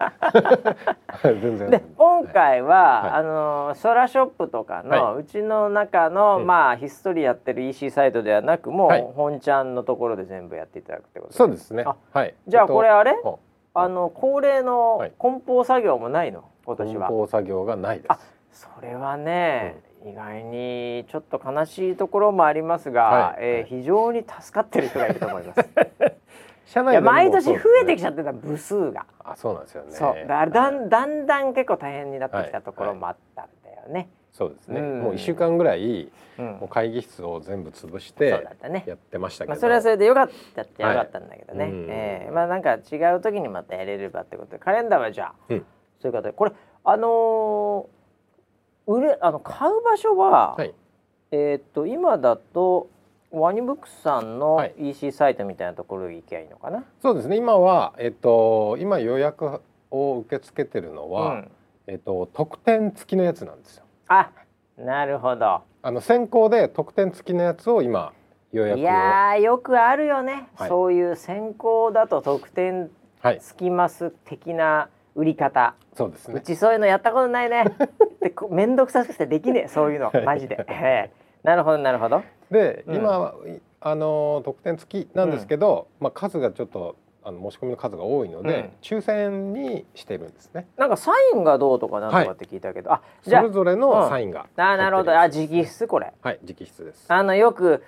[1.41, 1.69] 全然。
[1.71, 11.95] で今回は、はいあのソラショップとかの、はうちの中の、うんまあひっそりやってる EC サイトではなくもう、はい本ちゃんのところで全部やっていただくってことそうですねあ。
[12.13, 12.35] はい。
[12.47, 13.39] じゃあこれあれ、お
[13.73, 16.43] あの恒例のはい梱包作業もないの？
[16.75, 17.07] 今年は。
[17.07, 18.41] 梱包作業がないであす。
[18.51, 25.69] それはね、意外にちょっと悲しいところもありますが、はいえーはい非常に助かってる人がいると思います。
[26.65, 29.05] 社いや毎年増えてきちちゃってた部数が。
[29.23, 29.91] あ、そうなんですよね。
[29.91, 34.09] そうだだんだんだん結構大変になってきたところもあったんだよね。
[34.31, 34.79] そうですね。
[34.79, 38.29] うんもう一週間ぐらいうんもう会議室を全部潰して。
[38.85, 39.51] やってましたけど。
[39.51, 41.63] まあそれはそれでよかったってよかったんだけどね。
[41.65, 45.65] はいうんええまあなんか違う時にまたやれればってことでカレンダーはじゃあ、うん
[46.01, 46.51] そういうことでこれ
[46.83, 48.01] あのー
[48.87, 50.73] 売れあの買う場所は、はい。
[51.31, 52.89] えーっと今だと
[53.31, 56.83] ワニブックスさんのはい EC サイトみたいなところに行けばいいのかな？
[57.01, 57.37] そうですね。
[57.37, 59.61] 今はえっと今予約
[59.91, 61.51] を受け付けてるのは、うん
[61.87, 63.85] えっと特典付きのやつなんですよ。
[64.07, 64.31] あ
[64.77, 65.61] なるほど。
[65.83, 68.11] あの先行で特典付きのやつを今
[68.51, 72.89] 予約をいやーよくあるよね、はいそういう先行だと特典
[73.21, 75.75] はいつきます的な売り方。
[75.93, 76.41] うそうですね。
[76.41, 77.65] ちそういうのやったことないね。
[78.21, 80.65] でこめんどくさくてできねえそういうのマジで。
[80.69, 82.21] ええなるほどなるほど。
[82.49, 90.67] で、うん今はいあの特典付きなんですけど、まあ数がちょっとあの申し込みの数が多いので、うん抽選にしてるんですね。
[90.77, 96.13] なんかサインがどうとかなんとかって聞いたけど、あそじゃあれぞれのサインがあなるほどあ直筆これ。
[96.21, 97.05] はい直筆です。
[97.07, 97.83] あのよく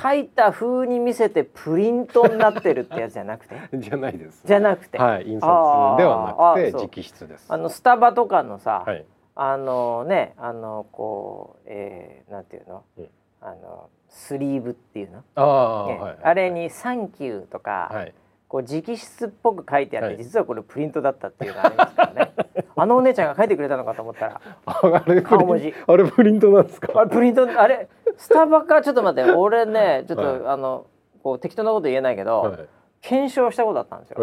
[0.00, 3.56] 書いた風に見せてプリントになってるってやつじゃなくて？
[3.74, 4.42] じゃないです。
[4.46, 7.52] じゃなくて、はい印刷ではなくて直筆です。
[7.52, 9.04] あのスタバとかのさ、はい。
[9.34, 13.08] あのねあのこう、えー、なんていうの、うん。
[13.40, 16.16] あのスリーブっていうの、ああ、ねはい。
[16.22, 18.14] あれに「サンキュー」とか、はい
[18.52, 18.96] こう直筆
[19.28, 20.22] っぽく書いてあって、はい。
[20.22, 22.32] 実はこれプリントだったっていうのがありますからね。
[22.76, 24.40] あのお姉ちゃんが書いてくれたのかと思ったら。
[24.66, 25.72] あれ顔文字。
[25.86, 26.92] あれプリントなんですか？
[26.94, 27.88] あれプリントあれ
[28.18, 30.40] スタバかちょっと待って俺ねちょっと、はい。
[30.44, 30.84] あの
[31.22, 32.58] こう適当なこと言えないけど、はい。
[33.00, 34.18] 検証したことあったんですよ、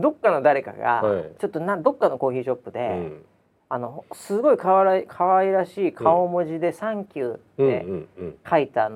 [0.00, 1.24] どっかの誰かが、はい。
[1.38, 3.24] ちょっとなどっかのコーヒーショップで、うん。
[3.70, 8.36] あのすごいかわらい可愛らしい顔文字で「サンキュー」っうんうてんうん。
[8.48, 8.90] 書いた、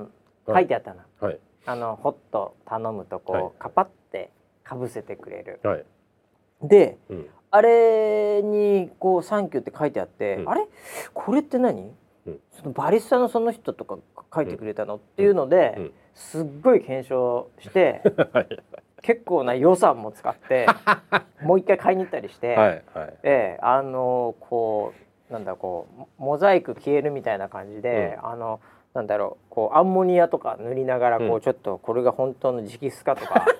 [0.47, 1.01] 書いてあったの。
[1.21, 3.51] はいあのホット頼むとこう、はい。
[3.59, 4.31] カパって
[4.65, 5.61] かぶせてくれる。
[5.63, 5.85] はい。
[6.63, 7.27] でうん。
[7.53, 10.49] あれにこう「サンキュー」って書いてあって、うん。
[10.49, 10.67] あれ？
[11.13, 11.93] これって何、
[12.27, 12.41] うん。
[12.51, 13.99] そのバリスタのその人とか
[14.35, 15.93] 書いてくれたの、っていうので、うん。
[16.15, 18.49] すっごい検証してはい。
[19.03, 20.67] 結構な予算も使って
[21.41, 23.15] もう一回買いに行ったりして、はいはい。
[23.23, 24.93] ええあのこ
[25.31, 28.61] うなんだこうモモザイク消えるみたいな感じで、あの
[28.95, 31.41] なんだろうこうアンモニアとか塗りながらこう、うん。
[31.41, 33.47] ちょっとこれが本当の直筆かとか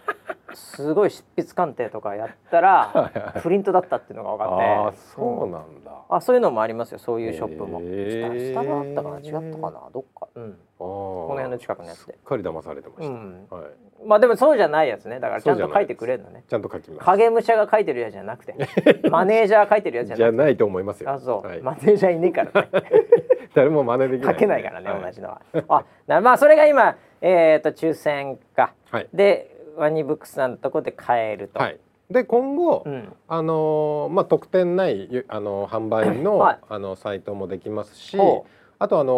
[0.55, 3.11] すごい執筆鑑定とかやったら
[3.43, 4.65] プリントだったっていうのが分かって。
[4.65, 5.91] ああそうなんだ。
[6.09, 6.99] あそういうのもありますよ。
[6.99, 9.19] そういうショップも、へえスタバあったかな？
[9.19, 9.91] 違ったかな？
[9.93, 13.65] どっか、うん、ここの辺の近くのやつで、すっかり騙されてましうん、たはい。
[14.05, 15.21] まあでもそうじゃないやつね。
[15.21, 16.45] だからちゃんと書いてくれるのね。
[16.49, 17.07] ちゃんと書きます。
[17.07, 18.55] 影武者が書いてるやつじゃなくて
[19.11, 20.37] マネージャー書いてるやつじゃなくて。
[20.37, 21.11] じゃないと思いますよ。
[21.11, 21.61] あそう、はい。
[21.61, 22.69] マネージャーいねえからね。
[23.55, 24.35] 誰も真似できない。
[24.35, 25.03] 書けないからね、はい。
[25.03, 25.41] 同じのは。
[25.69, 28.73] あ、なまあそれが今えっ、と抽選か。
[28.91, 29.09] はい。
[29.13, 29.50] で
[29.81, 31.59] ワニブックスさんのとこで買えると。
[31.59, 31.79] はい
[32.11, 33.13] で今後うん。
[33.29, 38.47] あのーまあ特典ないゆあの販売の、はいあのサイトもできますしほ
[38.81, 39.13] あとあの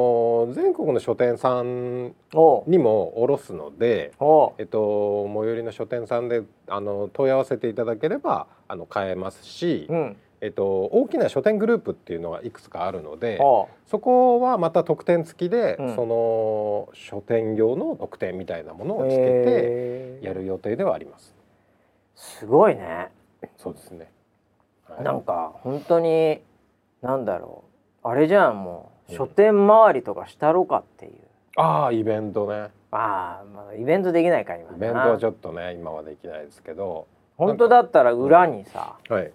[0.51, 2.14] ー全国の書店さん
[2.66, 4.12] にも卸すので
[4.59, 10.16] えっと最寄りの書店さんであの問い合わせていただければあの買えますし、うん。
[10.42, 13.38] えっと大きな書店グループっていうのがいくつかあるので
[13.87, 21.35] そこはまた特典付きで、うんその書店用の特典みたいなものをつけてやる予定ではあります。
[22.16, 23.09] すごいね。
[23.57, 24.11] そうですね。
[24.88, 26.40] はいなんか本当に
[27.02, 27.62] なんだろ
[28.05, 31.12] うあれじゃんもううん書店周りとかしたろかっていう。
[31.55, 32.70] ああイベントね。
[32.90, 37.07] ああまあイベントできないか今イベントはちょょっとね今はできないですけど。
[37.37, 39.33] 本当だったら裏にさ、はい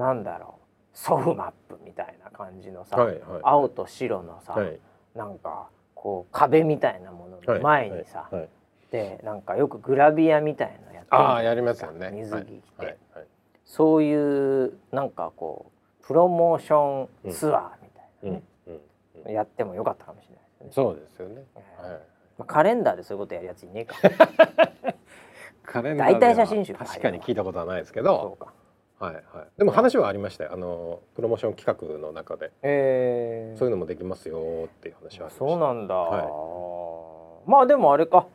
[0.00, 0.96] なんだろう。
[0.96, 3.40] ソフマップみたいな感じのさ、はいはい。
[3.42, 4.80] 青と白のさ、はい。
[5.14, 8.40] なんかこう壁みたいなものの前にさ、はい。
[8.40, 8.48] はい。
[8.90, 12.10] でなんかよくグラビアみたいのやってるああやりますよね。
[12.12, 12.98] 水着着て、
[13.64, 15.70] そういうなんかこ
[16.02, 18.80] うプロモーションツアーみたいなね、うん。
[19.26, 19.32] うん。
[19.32, 21.42] やってもよかったかもしれないですね、そうですよね。
[21.54, 21.90] えー。
[21.92, 22.00] はい。
[22.38, 23.96] まあ、カレンダーでそういうことやるやついねえか。
[25.62, 28.52] カレンダー大体写真集確かに聞いたことはないですけそど、うか
[29.00, 29.24] はいはい。
[29.56, 30.50] でも話はありましたよ。
[30.52, 32.52] あのプロモーション企画の中で。
[32.62, 35.38] えー、そういうのもできますよっていう話はありました。
[35.38, 38.26] そうなんだ、はまあでもあれか。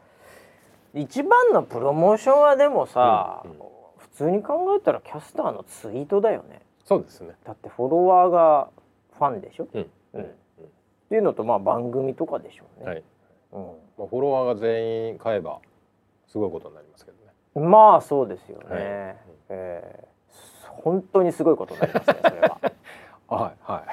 [0.96, 3.58] 一番のプロモーションはでもさ、うんうん。
[3.98, 6.62] 普通に考えたらキャスターのツイートだよね。
[6.84, 7.36] そうですね。
[7.46, 8.70] だってフォロワーが
[9.20, 9.92] ファンでしょ、うん。
[10.14, 10.24] うん。
[10.24, 10.28] っ
[11.10, 12.98] ていうのとまあ番組とかでしょうね、はい。
[12.98, 13.56] う
[14.00, 15.60] まあフォロワーが全員買えば
[16.28, 17.18] すごいことになりますけど
[17.62, 17.68] ね。
[17.68, 18.80] ん、まあそうですよね、はい。
[19.50, 20.15] えー
[20.84, 22.60] 本当にすごいことになりますねそれは
[23.28, 23.84] はいはい。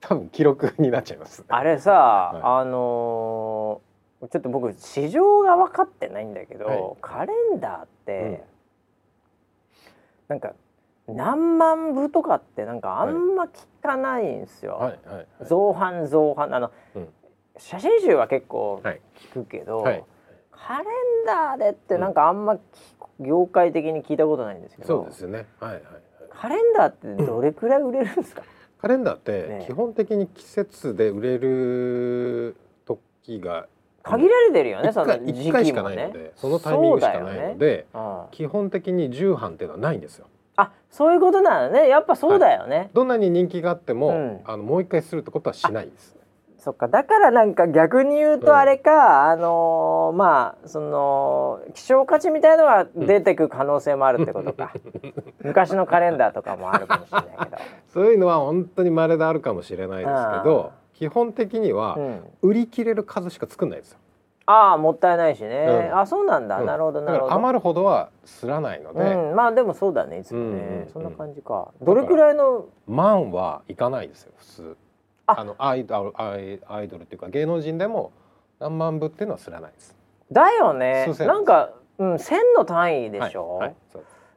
[0.00, 1.46] 多分記録になっちゃいます、ね。
[1.48, 3.86] あれさ、はあのー
[4.30, 8.44] ちょっと僕市場が分かってないんだけど、はいカレンダーって、
[10.28, 10.54] なんか
[11.06, 13.48] 何万部とかってなんかあんま聞
[13.82, 14.98] かないんですよ、はい。
[15.44, 17.08] 造反造反あの、うん
[17.58, 19.00] 写真集は結構はい
[19.32, 20.04] 聞くけど、はい
[20.50, 22.58] カレンダーでってなんかあんま聞
[23.20, 25.46] 業界的に聞いたことないんですけどそうですよね。
[25.60, 26.02] はいはいはい。
[26.40, 28.42] カレンダーってどれくらい売れるんですか、
[28.80, 33.66] カレンダーっねて基本的に季節で売れる時が
[34.02, 38.22] 限られてるよね一その回一回しかないので、そのタイミングしかないので、うん。
[38.30, 40.26] 基本的に重版っていうのはないんですよ。
[40.56, 41.88] あそういうことなのね。
[41.88, 44.40] やっぱそうだよね、どんなに人気があっても、うん。
[44.44, 46.15] あのもう一回するってことはしないんです。
[46.66, 46.88] そっか。
[46.88, 48.40] だからなんか逆に言ううん。
[48.40, 54.72] とあれか、あのーまあその希少価値みたいのが出てく可能性もあるってことか、
[55.44, 60.10] 昔のカレンダーとかもあるかもしれないけど、そういうのは本当に稀であるかもしれないです
[60.42, 63.98] けど、基本的にはうん、売り切れる数しか作んないんですよ。
[64.46, 65.98] ああもったいないしね、うん。
[66.00, 66.66] あそうなんだ、うん。
[66.66, 67.32] なるほどなるほど。
[67.32, 71.68] 余るほどはすらないので、うん、まあでもそうだねいつもね、うんうんうんそんな感じか。
[71.80, 72.64] どれくらいの？
[72.88, 74.76] 万はいかないですよ普通。
[75.26, 75.40] あ。
[75.40, 78.12] あのアイドルアイアイドルっていうか芸能人でも
[78.58, 79.96] 何万部っていうのはすらないです。
[80.32, 81.06] だよね。
[81.20, 83.68] なんか、うん、千の単位でしょ、はい。
[83.68, 83.76] はい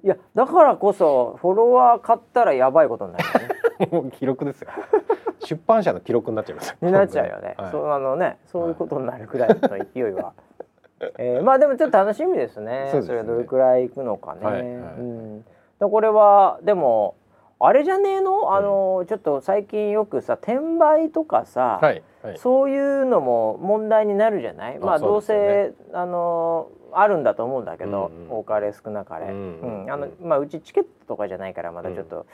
[0.01, 3.39] いやだからこそフォロワー買ったらやばいことになるよ
[3.79, 3.87] ね。
[3.91, 4.69] もう記録ですよ。
[5.39, 6.77] 出版社の記録になっちゃいます。
[6.81, 10.33] になっちゃうよね、はいそうあのねそういうことになるくらいの勢いは。
[11.17, 12.89] えー、まあでもちょっと楽しみですね。
[12.91, 13.07] そね。
[13.09, 14.45] れがどれくらいいくのかね。
[14.45, 14.63] はいはい。
[14.63, 15.41] うん。
[15.41, 15.45] で
[15.79, 17.15] これはでも
[17.61, 18.55] あれじゃねえの？
[18.55, 24.77] あの、ちょっと最近よくさ転売とかさ、はいはいそういうのも問題になるじゃない？
[24.77, 29.27] あまあどうせあのあるんだと思うんだけど、うんうん多かれ少なかれ。
[29.27, 32.25] ううんうんあのまあうちチケットとかじゃないからまたちょっと、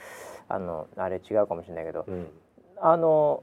[0.48, 2.26] あのあれ違うかもしれないけど、うん
[2.80, 3.42] あの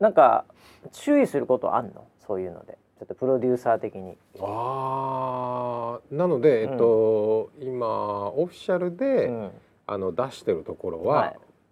[0.00, 0.44] なんか
[0.92, 2.06] 注意することあんの？
[2.26, 2.78] そういうので。
[2.96, 4.16] ちょっとプロデューサー的に。
[4.40, 9.50] あーなので、えっと今オフィシャルで、うん
[9.86, 11.26] あの出してるところはは、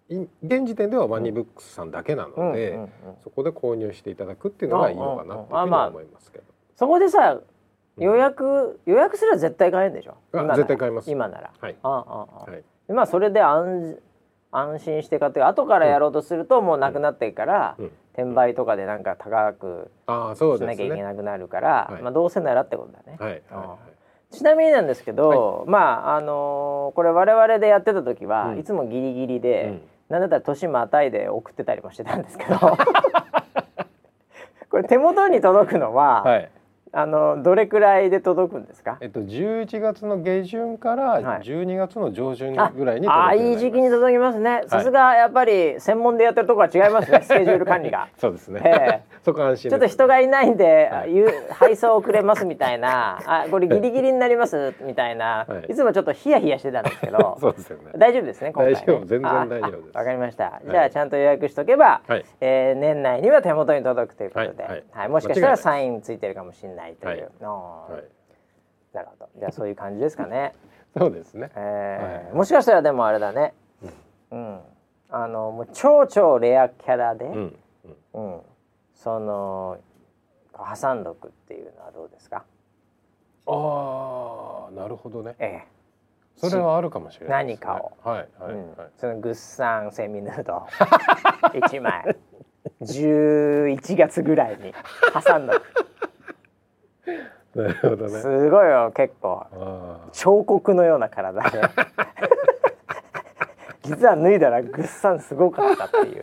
[0.09, 0.15] い。
[0.43, 2.89] 現時点ではワニブックスさんだけなので、うんうんうん。
[3.23, 6.43] そこで購入していただくっていうのがいいのかなって思いますけど、
[6.75, 7.39] そこでさ
[7.97, 8.03] うん。
[8.03, 10.11] 予約、予約すれば絶対買えるんでしょ？
[10.11, 10.55] あ今なら。
[10.55, 11.11] 絶対買えます。
[11.11, 11.51] 今なら。
[11.59, 11.75] はい。
[11.83, 12.63] ああああ、はい。
[12.87, 13.99] でまあそれで安
[14.51, 17.91] 安心して買って後からやろうとするともうなくなってから、うん。
[18.13, 22.01] 転売とかでなんか高くしなきゃいけなくなるから、はい。
[22.03, 23.31] まあどうせならってことだね、はい。
[23.31, 23.92] はい
[24.33, 28.59] ちなみになんですけど、まああのーこれ我々でやってた時は、うん。
[28.59, 29.81] いつもギリギリい、で、うん。
[30.09, 32.57] なんだったら年またいで送ってたりもしてたんですけど。
[34.69, 36.49] これ手元に届くのは、はい
[36.95, 38.97] あのどれくらいで届くんですか？
[39.01, 41.23] えっと11月の下旬かはい。
[41.23, 43.49] ら12月の上旬あぐらいにあ届くよ。
[43.49, 44.61] ういい時期に届きますね。
[44.67, 47.21] さすがやっぱり専門でやってるとこは違いますね。
[47.25, 48.09] スケジュール管理が。
[48.17, 54.75] そうですね、えそこ安心ちょっと人がいないんで、はいゆ配送遅れますみたいな、あこれギリギリになります？
[54.81, 55.71] みたいな、はい。
[55.71, 57.85] い、つもちょっとヒヤヒヤしてたんですけど、そうですよね。
[57.97, 58.51] 大丈夫ですね。
[58.53, 58.79] 今回ね。
[58.79, 59.05] 大丈夫。
[59.05, 59.89] 全然あ大丈夫です。
[59.95, 60.61] あわかりました。
[60.63, 62.25] いじゃあちゃんと予約しとけば、はい。
[62.39, 65.07] えー年内には手元に届くということで、ははい。
[65.07, 65.09] い。
[65.09, 67.21] もしかしたらサインついてるかもしれないという。
[67.21, 67.29] はい。
[67.41, 67.91] あー。
[67.93, 68.03] はい。
[68.93, 69.29] なるほど。
[69.39, 70.53] じゃあそういう感じですかね。
[70.97, 71.51] そうですね。
[71.55, 72.25] えー。
[72.25, 72.33] はい。
[72.33, 73.53] もしかしたらでもあれだね、
[74.31, 74.59] うん、
[75.09, 77.53] あのもう超超レアキャラで、う
[78.13, 78.29] うん。
[78.35, 78.41] ん。
[78.93, 79.77] その
[80.53, 82.45] 挟んどくっていうのはどうですか、
[83.47, 85.35] ああなるほどね。
[85.39, 85.63] え
[86.35, 87.91] それはあるかもしれない何かを。
[88.07, 88.75] はいはい、えうん。
[88.77, 90.65] はいそのグッサンセミヌード。
[91.53, 92.15] 1枚。
[92.81, 94.73] 11月ぐらいに
[95.25, 95.61] 挟んどく
[97.55, 98.09] なるほどね。
[98.19, 99.45] すごいよ結構。
[99.51, 101.61] あ彫刻のような体で。
[103.83, 106.21] 実は脱いだらグッサンすごかったっていう。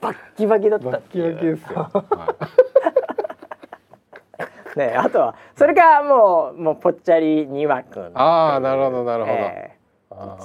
[0.00, 1.34] バッキバキだっーバッキたっていう。
[1.34, 2.34] バキですよ、 は
[4.76, 9.84] ねあとはそれがもうもうぽっちゃり二羽くああなるほどなるほど、えー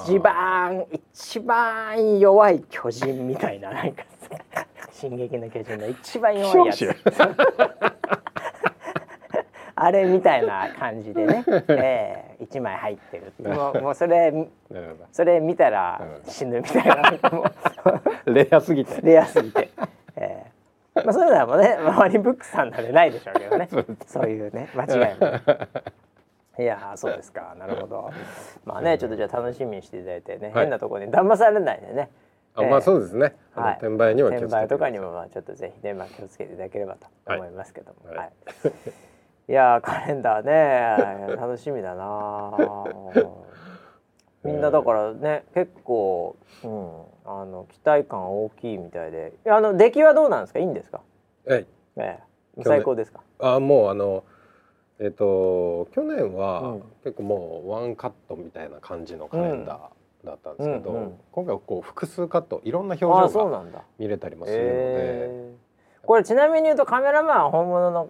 [0.03, 4.03] 一番一番弱い巨人みたいななんか
[4.91, 6.77] 進撃の巨人の一番弱いやつ。
[6.79, 6.85] 少
[9.81, 13.81] あれみたいな感じでね、 えー、一枚入ってるもう。
[13.81, 14.33] もうそれ
[15.11, 17.43] それ見たらうん死ぬみたいなも。
[17.43, 17.45] う
[18.27, 19.01] どレアすぎて。
[19.01, 19.69] レアすぎて、
[20.17, 23.69] えーまあ、そういうのはもうね周りブックさんなんでないでしょうけどね。
[24.05, 25.27] そういうね間違いも。
[25.27, 25.41] ね
[26.59, 27.55] いやーそうですか。
[27.57, 28.09] なるほど。
[28.65, 30.63] まあねちょっとじゃあ楽しみにしていただいてね、はい。
[30.63, 32.09] 変なところに騙されないでね。
[32.55, 33.77] あまあそうですね、はい。
[33.79, 38.17] 転売には転売とかにもまあちょっとぜひねまあ気をつけていただければと思いますけども、はい。
[38.17, 38.31] は
[39.49, 41.35] いい、やーカレンダーね。
[41.35, 43.29] 楽しみだなー。
[44.45, 49.33] みんなだからね結構、うん、あの期待感大きいみたいで。
[49.47, 50.59] あの出来はどうなんですか？
[50.59, 51.01] いいんですか、
[51.47, 52.19] ええ、去年。
[52.63, 53.21] 最高ですか？
[53.39, 54.23] あもうあの
[54.99, 56.81] えっ、と去年は、うん。
[57.03, 63.81] 結構もうワンカットみたいな感じのカレンダーだったんですけど、うんうん今回はこう複数カットいろんな表情がそうなんだ。
[63.97, 66.05] 見れたりもするので、えー。
[66.05, 68.09] これちなみに言うとカメラマンは本物の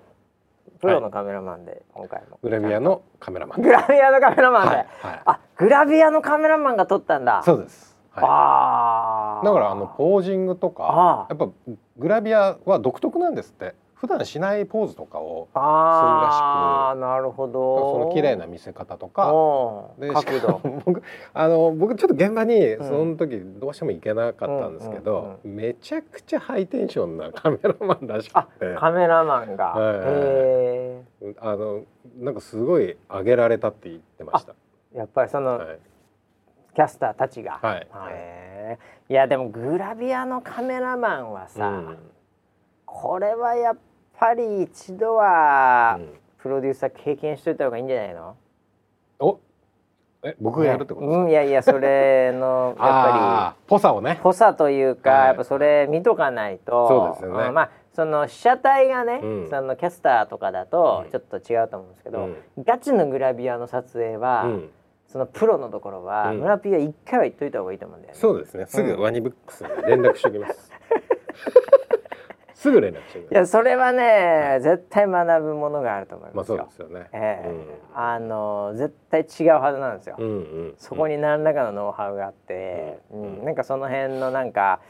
[0.82, 2.40] プロのカメラマンで、今回も。
[2.42, 3.62] グラビアのカメラマン。
[3.62, 7.44] グラビアのカメラマンで、はい、はい、あグラビアのカメラマンが撮ったんだ。
[7.44, 11.50] そうです、はああい、だからあのポージングとかあやっぱ
[11.98, 17.92] グラビアは独特なんですって普段しないポーズとかをああなるほど。
[17.96, 19.26] その綺麗な見せ方とか。
[20.00, 20.48] で角度。
[20.70, 22.88] も 僕あの僕ちょっと現場にうん。
[22.88, 30.14] その時どうしても行けなかったんですけど、めちゃくちゃハイテンションなカメラマンらしくあてカメラマンが、はいはいはい。
[30.16, 31.04] へ
[31.42, 31.82] あの
[32.20, 34.54] なんかすごい上げられたって言ってました。
[34.96, 35.80] えやっぱりその、はい、
[36.74, 37.88] キャスターたちが、はい。
[38.12, 38.80] へえ
[39.10, 41.98] いやでもグラビアのカメラマンはさ、うん。
[42.86, 43.78] これはやっ
[44.20, 46.10] ぱり一度はうん。
[46.40, 48.38] プロデューサー経験しといた方がいいんじゃないの、
[49.20, 49.40] お？
[50.24, 54.14] え僕がやるってことですか、うんいやいやそれの やっぱあーぽさをね。
[54.14, 55.28] りぽさというか、はい。
[55.28, 57.50] やっぱそれ見とかないとそうですよね。
[57.50, 59.50] んまあその被写体がね、うん。
[59.50, 61.12] そのキャスターとかだとうん。
[61.12, 62.36] ちょっと違うと思うんですけど、うん。
[62.64, 64.70] ガチのグラビアの撮影は、うん。
[65.08, 66.40] そのプロのところは、うん。
[66.40, 68.20] 村ピーは一回は言っといた方がいいと思うんだよね。
[68.20, 68.66] そうですね。
[68.68, 70.72] すぐワニブックスに連絡しておきます、
[72.60, 76.88] すぐ連絡していやそれはね絶対学ぶものがあると思いまあそうますよ。
[76.88, 77.10] ですよね。
[77.14, 77.50] ええ。
[77.50, 77.66] うん。
[77.96, 80.18] あの絶対違うはずなんですよ。
[80.20, 83.42] うんうんそこに何らかのノウハウがあって、ううん。
[83.44, 83.46] ん。
[83.46, 84.82] なんかその辺のなんか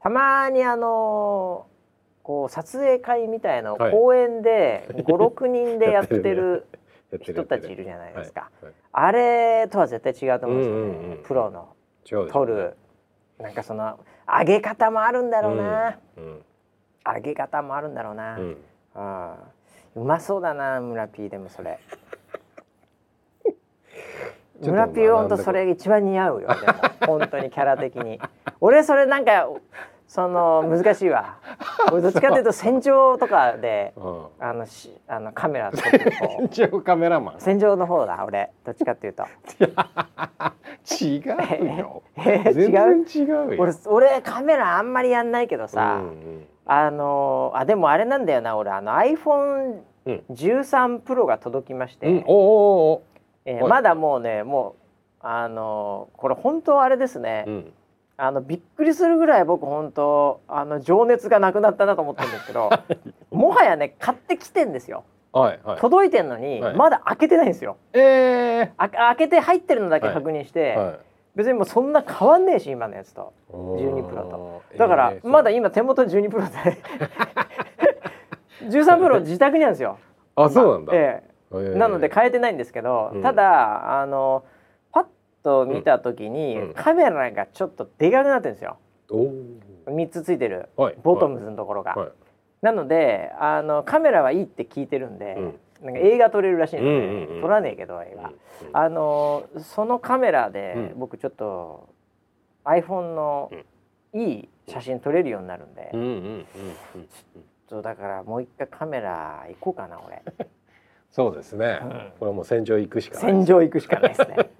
[0.00, 1.66] たまにあの
[2.22, 6.64] こう撮影会みたいな公園で56人で やってる
[7.22, 8.42] 人たちいるじゃないですか。
[8.42, 8.64] はい。
[8.66, 8.74] はい。
[8.92, 11.74] あれとは絶対違うと思うんですよね、うんうんうんプロの。
[12.30, 12.76] 撮る。
[13.40, 13.98] なんかその
[14.28, 16.44] 上げ方もあるんだろうな、うん
[17.04, 19.34] 上げ方もあるんだろうな、ううんん
[19.96, 21.78] うまそうだな村 P でもそれ。
[24.60, 27.18] 村 P ほんとそれ一番似合うよでも。
[27.18, 28.20] 本当にキャラ的に。
[28.60, 29.48] 俺それなんか
[30.06, 31.38] その難しいわ。
[31.92, 34.26] 俺どっちかっていうと戦場とかでうん。
[34.38, 36.42] あのしあのカメラ 撮ってる方。
[36.44, 37.34] 一応カメラマン。
[37.38, 38.50] 戦場の方だ俺。
[38.64, 39.24] どっちかっていうと。
[41.00, 41.22] 違
[41.74, 42.02] うよ。
[42.16, 42.52] え違う？
[42.52, 43.62] 全然違うよ。
[43.62, 52.24] 俺俺カメラあんまりやんないけどさ、うんうんあのあでもあれなんだよな俺あの iPhone13 Pro が届きまして、うん。
[52.26, 53.02] おおおはい
[53.46, 54.76] えーまだもうねも
[55.22, 57.72] うあのこれ本当あれですね、うん。
[58.16, 62.70] あのびっくりするぐらい僕本当あの情熱がなくなったなと思ってるんですけど
[63.30, 65.04] もはやね買ってきてんですよ。
[65.32, 65.78] はいはい。
[65.78, 66.76] 届いてんのに、はい。
[66.76, 67.76] まだ開けてないんですよ。
[67.92, 70.98] えあ開けて入ってるのだけ確認して、えはい
[71.40, 73.32] 別にもうそんな変わんねえし今のやつと。
[73.50, 74.62] 12プロと。
[74.76, 76.50] だから、えーまだ今手元に12プロで。
[78.68, 79.96] 13プロ自宅にあるんですよ。
[80.36, 81.54] あそうなんだ、ええ。
[81.54, 81.76] ー。
[81.76, 83.22] えなので変えてないんですけど、うん。
[83.22, 84.44] ただあの
[84.92, 85.06] パッ
[85.42, 86.74] と見た時に、うん。
[86.74, 88.76] カメラがちょっとでかくなってるんですよ。
[89.10, 89.32] おお
[89.86, 90.68] 3つついてる。
[90.76, 90.96] はい。
[91.02, 92.08] ボトムズのところが、はい。
[92.60, 97.40] なのであのカメラはいいって聞いてるんで、うんなんか映画撮れるらしいので、うんうんうん。
[97.42, 98.36] 撮らねえけど映画、うん
[98.72, 100.98] あのそのカメラで、うん。
[100.98, 101.88] 僕ちょっと
[102.64, 103.50] iPhone の
[104.12, 106.46] いい写真撮れるようになるんで、うんうんうんうん
[107.68, 110.22] そうだからもう一回カメラ行こうかな俺。
[111.12, 111.88] そうですね、うん。
[111.88, 113.32] これはもう戦場行くしかない。
[113.32, 114.50] 戦場行くしかないですね。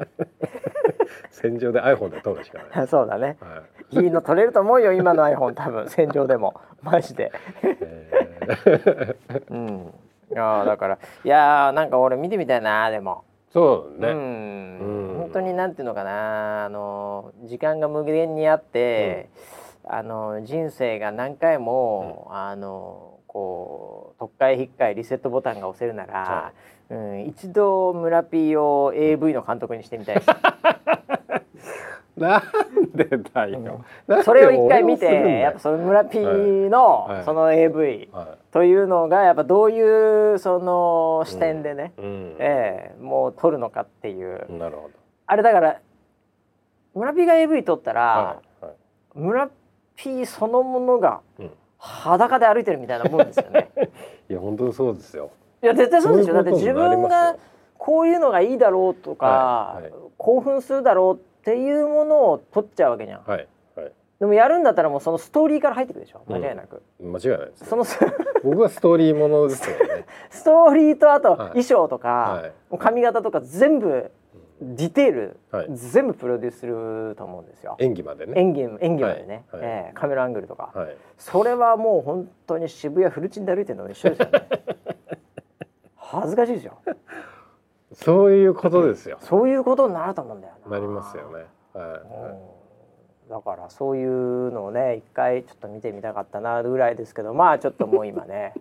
[1.30, 3.36] 戦場で iPhone で撮るしかない、 そうだね。
[3.40, 3.62] は
[3.92, 4.04] い。
[4.04, 6.60] いいの撮れると思うよ今の iPhone 多分戦場でも。
[6.82, 7.32] マジで。
[7.62, 9.44] えー。
[9.50, 9.94] うん
[10.30, 13.24] いやーだからいやーなんか俺見てみたいなでも。
[13.52, 14.78] そうね、うん。
[15.14, 15.18] うん。
[15.18, 19.28] 本当になんていうのかなあの時間が無限にあって、
[19.84, 26.52] あの人生が何回も、あのこう特会引っかいリセットボタンが押せるなら、は
[26.90, 26.94] う。
[26.94, 30.28] ん、一度村 P を AV の監督にしてみたいです
[32.16, 32.42] なん
[32.94, 33.84] でだよ、
[34.24, 35.06] それを一回見て
[35.40, 44.90] やっぱその村 P の、その AV はというのがやっぱどういうその視点でね、ええもう撮るのかっていう、なるほど。
[45.26, 45.80] あれだから
[46.94, 48.40] 村 P が AV 撮ったら、
[49.14, 49.50] 村
[49.96, 51.50] P そのものがうん。
[51.80, 53.70] 裸で歩いてるみたいなもんですよね。
[54.28, 55.30] いや本当にそうですよ。
[55.62, 56.34] いや絶対そうですよ。
[56.34, 57.36] だって自分が
[57.78, 59.80] こういうのがいいだろうとか、
[60.18, 63.22] 興奮するだろうっていうものを撮っちゃうわけじゃん。
[63.24, 63.92] はいはい。
[64.20, 66.22] でもやるんだったらもうそのストーリーから入ってくるでしょ？
[66.28, 66.82] 間違いなく。
[67.00, 67.98] 間違いないですそのス
[68.44, 70.04] 僕はストーリーものですよね。
[70.30, 71.38] ストーリーとあとはい。
[71.48, 72.08] 衣装とか、
[72.42, 72.52] はい。
[72.70, 74.10] もう髪型とか全部
[74.62, 75.66] ディテール、はい。
[75.70, 77.76] 全部プロデュースすると思うんですよ。
[77.78, 78.34] 演技までね。
[78.38, 79.60] 演技演技までね、はい。
[79.62, 79.70] はい。
[79.70, 80.96] ええカメラアングルとか、はい。
[81.16, 84.48] それはもう本当に渋谷フルチンで歩いてるのと一緒ですよね。
[85.96, 86.78] 恥ずかしいですよ
[87.92, 89.18] そういうことですよ。
[89.20, 90.70] そういうことになると思うんだよな。
[90.72, 91.44] なりますよね。
[91.74, 91.86] はい、
[93.28, 93.30] うん。
[93.30, 98.54] だからそういうのをね一回ちょっと見てみたかったなぐらいですけどまあちょっともう今ね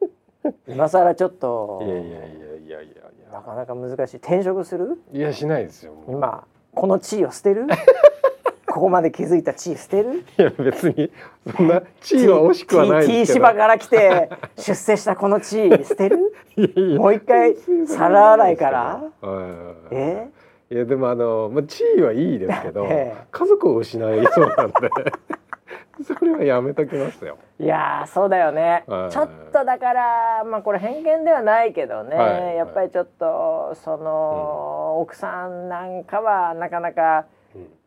[0.68, 2.86] 今更ちょっといやいやいやいやいやい
[3.32, 4.16] なかなか難しい。
[4.18, 4.98] 転職する？
[5.12, 7.66] やいやしないですよ今この地位を捨てる？
[8.72, 10.24] ここまで築いた地位捨てる？
[10.38, 11.10] いや別に
[11.54, 16.34] そんな地位は惜しくはない T, ですけど芝から来て出世したこの地位捨てる
[16.98, 17.54] もう一回
[17.86, 20.30] 皿洗いからはいえ
[20.70, 24.74] いやでもあの、まあ、地位はいいですけど、ええ家族を失いそうなんで
[26.02, 27.36] それはやめときますよ。
[27.60, 37.24] いやーそうだよね、はいちょっとだからまあこれ偏見ではないけどね、はいやっぱりちょっとその、奥さんなんかはなかなかうん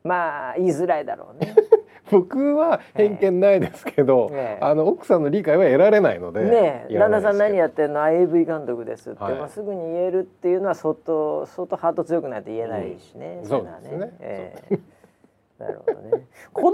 [0.06, 1.56] まあ言いづらいだろうね。
[2.12, 4.64] 僕は偏見ないですけど、ええ。
[4.64, 8.04] あの奥さんの理解は得られないので、ね旦那さん何やってんの？
[8.04, 9.34] あ AV 監督ですって、はい。
[9.34, 13.46] まあ、すぐに言えるっていうのは相当相当ハート強くないと言えないしね、うん。
[13.48, 14.14] そうですね。
[14.20, 14.80] ええ。
[15.58, 16.28] なるほどね。
[16.54, 16.74] 子供は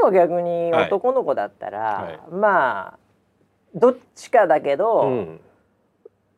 [0.00, 2.34] でも逆にはい男の子だったら、はい。
[2.34, 2.98] まあ
[3.76, 5.40] どっちかだけど、うん。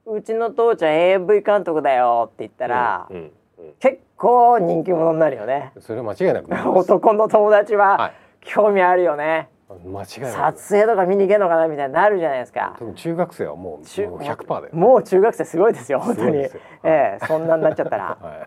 [0.06, 3.16] うちの父ちゃん AV 監督だよって言ったら、うん。
[3.16, 3.72] うん。
[3.78, 5.72] 結構人気者になるよね。
[5.74, 6.48] うんそれは間違いなく
[6.78, 8.12] 男の友達ははい。
[8.46, 12.76] 興味あるよね、う間違いない撮影とか見に行けんのかなみたいになるじゃないですか。
[12.78, 16.48] 多分中学生はもう中もう100%だよ、もう中学生すごいですよ本当に。
[16.48, 18.18] すごいええそんなになっちゃったら。
[18.20, 18.46] は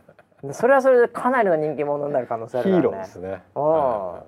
[0.49, 2.97] い、それはそれでかなりの人気者になる可能性あヒーるからね。
[2.97, 3.43] ローですね。
[3.55, 4.24] うんは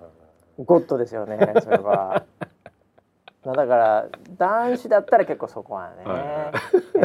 [0.66, 2.24] ゴッドですよねそれは。
[3.46, 6.20] まあだから男子だったら結構そこはね、はい。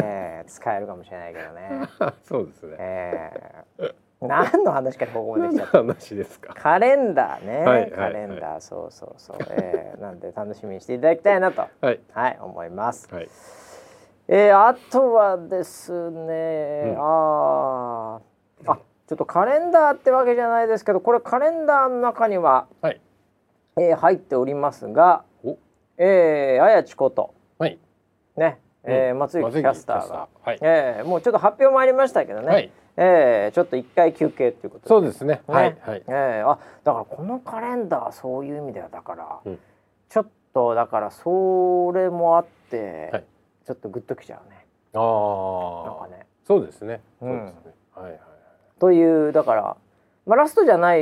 [0.02, 1.82] ええ使えるかもしれないけどね。
[1.84, 2.76] いそうですね。
[2.78, 3.30] え
[3.78, 6.54] え何の話からここまで来ちゃった話ですか？
[6.54, 11.66] カレンダーね、はいはいカレンダー、そうそうそう、えー、なんで楽しみにしていただきたいなと。
[11.80, 12.00] はい。
[12.12, 13.08] はい思います。
[13.12, 13.28] はい。
[14.28, 16.96] えー、あとはですね、うん。
[16.98, 18.72] あー。
[18.72, 23.00] あちょっとカレンダーってわけじゃないですけどこれカレンダーの中には、はい。
[23.78, 25.58] えー、入っておりますがお。
[25.98, 27.34] えー、あやちこと。
[27.58, 27.78] はい。
[28.36, 29.18] ね、えーうん。
[29.18, 30.58] 松雪キャスターが、はい。
[30.62, 34.88] えー、もうちょっと発表もありましたけどね、はいえー、ちょっと一回休憩ということで。
[34.88, 35.34] そうですね。
[35.34, 36.02] ねはいはい。
[36.06, 39.58] えーあだからこのカレンダーそういう意味ではだから、うん。
[40.08, 43.24] ちょっとだからそれもあって、はい。
[43.66, 44.66] ちょっとグッときちゃうね。
[44.94, 46.26] ああなんかね。
[46.46, 47.00] そうですね。
[47.20, 47.30] うん。
[47.30, 47.72] そうですね。
[47.94, 48.12] はいはい。
[48.12, 48.36] はい
[48.78, 49.76] というだから、
[50.26, 51.00] まあ、ラストじゃない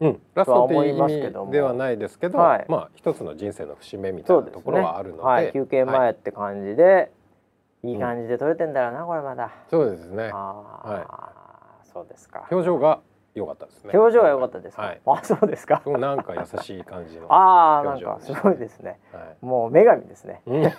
[0.00, 1.46] うん、ラストっていうとは思います意けども。
[1.46, 2.66] 味ではないですけど、はい。
[2.68, 7.17] まあ一つの人生の節目みたいうなところはあるので、はい、休憩はい前って感じで、い、
[7.82, 9.50] い感じで撮れてんだろうなこれまだ。
[9.68, 12.46] そうですねああ、そうですか。
[12.50, 13.00] 表情が
[13.34, 14.82] 良かったですね表情が良かったですか？
[14.82, 15.82] はいあそうですか。
[15.86, 18.98] なんか優しい感じの ああなんかすごいですね。
[19.12, 20.42] はいもう女神ですね。
[20.46, 20.62] うん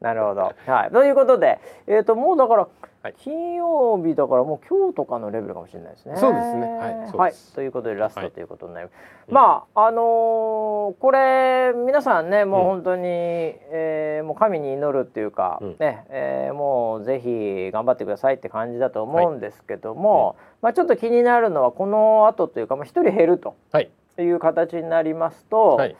[0.00, 0.52] なるほど。
[0.66, 0.90] はい。
[0.92, 2.68] ということで、えっ、ともうだから、
[3.08, 3.14] はい。
[3.18, 6.16] 金曜日だからもう今日とかのレベルかもしれないですね。
[6.16, 6.66] そうですね。
[6.78, 7.08] はい。
[7.10, 7.54] そうです。
[7.54, 8.94] ということでラストはいということになります。
[9.28, 15.76] うんまああのーこれ皆さんねもう本当に、えーもう神に祈るっていうか、うん。
[15.78, 23.90] ね、えーもうぜひ頑張ってくださいって感じだと思うんですけども、まあちょっと気になるのはこの後というかまあ一人減るとはい。
[24.18, 25.76] いう形になりますと。
[25.76, 25.96] はい、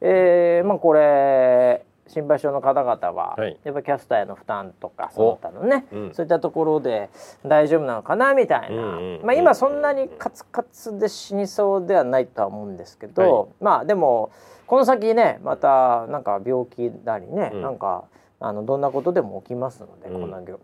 [0.00, 3.56] えーまあこれ心配性の方々は、はい。
[3.64, 6.14] やっぱキャスターへの負担とかその他のね、うん。
[6.14, 7.10] そういったところで
[7.46, 14.30] 大丈夫なのかなみたいな、うんうんうんまあ今そんなにカツカツで死にそうではないとは思うんですけど、まあでも
[14.66, 17.62] この先ねまたなんか病気なりね、うん。
[17.62, 18.04] なんか
[18.40, 20.20] あのどんなことでも起きますので、うん。
[20.20, 20.60] こんな業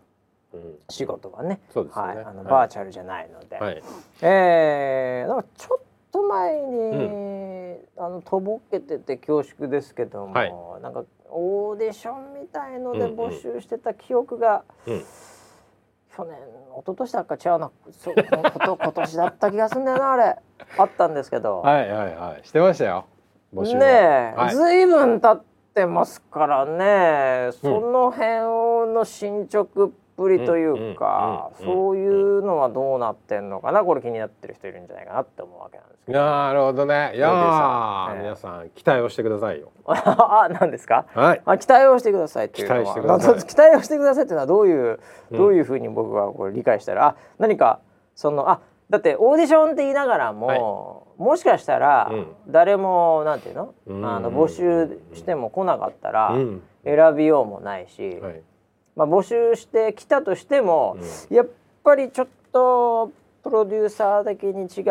[0.53, 0.75] うん。
[0.89, 1.49] 仕事がね。
[1.49, 1.59] ね。
[1.91, 2.51] はい、あのはい。
[2.51, 3.83] バーチャルじゃないので、はい。
[4.21, 5.79] えー、だからちょっ
[6.11, 10.53] と前に、あのとぼけてて恐縮ですけども、はい。
[10.81, 13.15] なんかオーディションみたいのでうんうん。
[13.15, 15.03] 募集してた記憶が、うん。
[16.15, 16.37] 去年
[16.77, 20.35] 一昨年だっか違うなそうこと 今年だった気がするんだよなあれ。
[20.77, 22.45] あったんですけど、はいはいはい。
[22.45, 23.05] してましたよ。
[23.53, 23.79] 募集は。
[23.79, 24.55] ねえ、はい。
[24.55, 36.19] ずいぶん経ってますからね、その辺の進捗っぷりというか、そういうのはどうなってんのかなこれ気になってる人いるんじゃないかなって思うわけなんですけど。
[36.19, 41.05] なるほどねいやプロデュー、皆さん期待をしてくださいよあ、何ですか。
[41.13, 42.81] はいあ、期待をしてくださいっていうのは。
[42.83, 44.99] 期待してください期待をしてくださいっていうのはどういう、
[45.31, 47.79] どういうふうに僕はこれ理解したら、あ、何か
[48.15, 56.35] そのあ、だってオーディションって言いながらも、もしかしたら、うん誰もなんていうの、うんあの募集しても来なかったら、
[56.83, 58.41] 選びようもないし、はい
[58.95, 60.97] まあ募集してきたとしても、
[61.29, 61.47] やっ
[61.83, 63.11] ぱりちょっと
[63.43, 64.81] プロデューサー的に違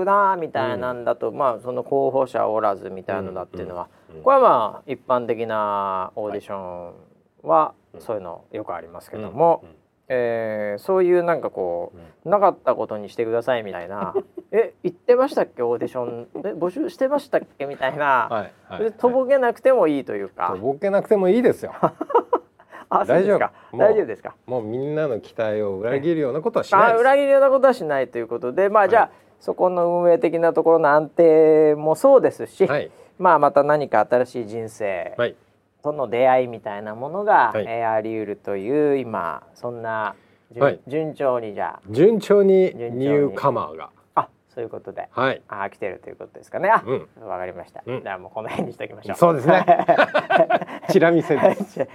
[0.00, 4.16] うなみたいなんだと、まあその候補者おらずみたいなのだっていうのは、うん。
[4.16, 4.22] うん。
[4.22, 6.92] これはまあ一般的なオーディション
[7.42, 9.64] はそういうのよくありますけども、
[10.08, 11.92] えーそういうなんかこ
[12.24, 14.12] う、なかったことにしてくださいみたいな
[14.50, 15.62] え言ってましたっけ？
[15.62, 16.28] オーディション。
[16.36, 17.66] え募集してましたっけ？
[17.66, 18.52] みたいな、はい。
[18.68, 18.82] はい。
[18.84, 21.72] でとぼけなくてもいいというか、とぼけなくてもいいですよ
[22.90, 23.38] あそうですか。
[23.38, 23.76] 大丈夫。
[23.76, 24.34] もう大丈夫ですか。
[24.46, 32.90] もうみんなの期待を裏切るようなことはしない裏切るようなことはしないということでまあ、はいじゃあそこの運営的なところの安定もそうですし、はい。
[33.18, 35.34] まあまた何か新しい人生はい。
[35.82, 37.64] との出会いみたいなものが、はい。
[37.66, 40.14] えーあり得るという今そんな
[40.52, 40.80] 順,、はい。
[40.88, 42.98] 順調にじゃ順調に順調に。
[42.98, 43.84] ニューカマーが。
[43.84, 43.99] ああ
[44.54, 45.42] そういうことではい。
[45.48, 46.68] あ来てるということですかね。
[46.70, 47.28] あうん。
[47.28, 48.02] わかりました、うん。
[48.02, 49.16] じゃあもうこの辺にしておきましょう。
[49.16, 49.64] そうですね。
[50.90, 51.54] チラ見せはい。
[51.54, 51.86] ですえ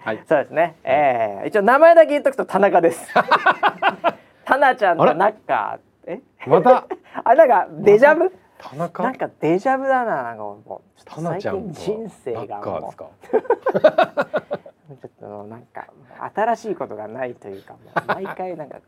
[0.00, 0.22] ーはい。
[0.28, 3.12] そうですね、えー一応名前だけ言っとくと田中です。
[4.44, 6.20] 田中ちゃんと中え？
[6.46, 6.86] また？
[7.24, 8.32] あなんかデジャブ？
[8.58, 9.02] 田中？
[9.04, 10.22] なんかデジャブだな。
[10.24, 13.04] なんかもうちょタっと最ナちゃんと近人生がもですか？
[13.04, 15.86] う ちょっとなんか
[16.34, 17.74] 新しいことがないというか
[18.06, 18.78] 毎回なんか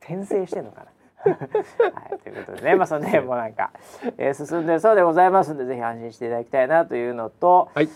[0.00, 0.86] 転生してんのかな
[1.24, 3.70] はい、ということでね、 まあ、そのね、もうなんか、
[4.16, 7.70] えー進んでるそうでございますんで、ぜひ安心していただきたいなというのと。
[7.74, 7.88] はい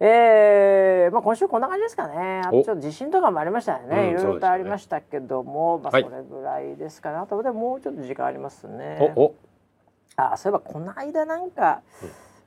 [0.00, 2.42] えーまあ、今週こんな感じですかね。
[2.44, 3.96] あとおちょっと地震とかもありましたよね。
[3.96, 7.16] うんいろいろとありましたけども、まあ、はいそれぐらいですかね。
[7.16, 9.12] あとでもうちょっと時間ありますね。
[9.16, 9.34] おお
[10.14, 11.82] あそういえばこの間なんか、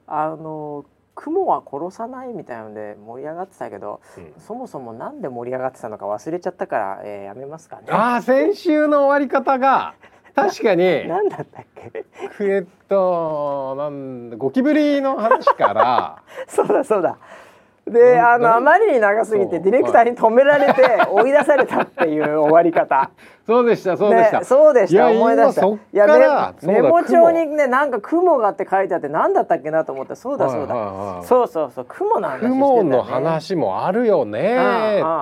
[0.08, 0.86] あの
[1.16, 7.84] 雲は殺さないみたいなので盛り上がってたけど、うんそもそもなんで盛り上がってたのか忘れちゃったから、えーやめますかね。
[7.90, 9.94] ああ先週の終わり方が
[10.36, 12.06] 確かに なんだったっけ？
[12.40, 17.18] えっとなんだゴキブリの話からそうだそうだ。
[17.90, 23.10] でななあのあまりに長すぎてディレクターに止められて追い出されたっていう終わり方。
[23.46, 25.08] そうでしたそうでした、ね、そうでした。
[25.10, 25.68] 思い出した。
[25.68, 34.58] いやメモ帳にねなんか雲がって書いてあって何だったっけなと思ってそうだそうだ、はいはいはいそうそうそう雲の話してた、ね、雲の話もあるよね。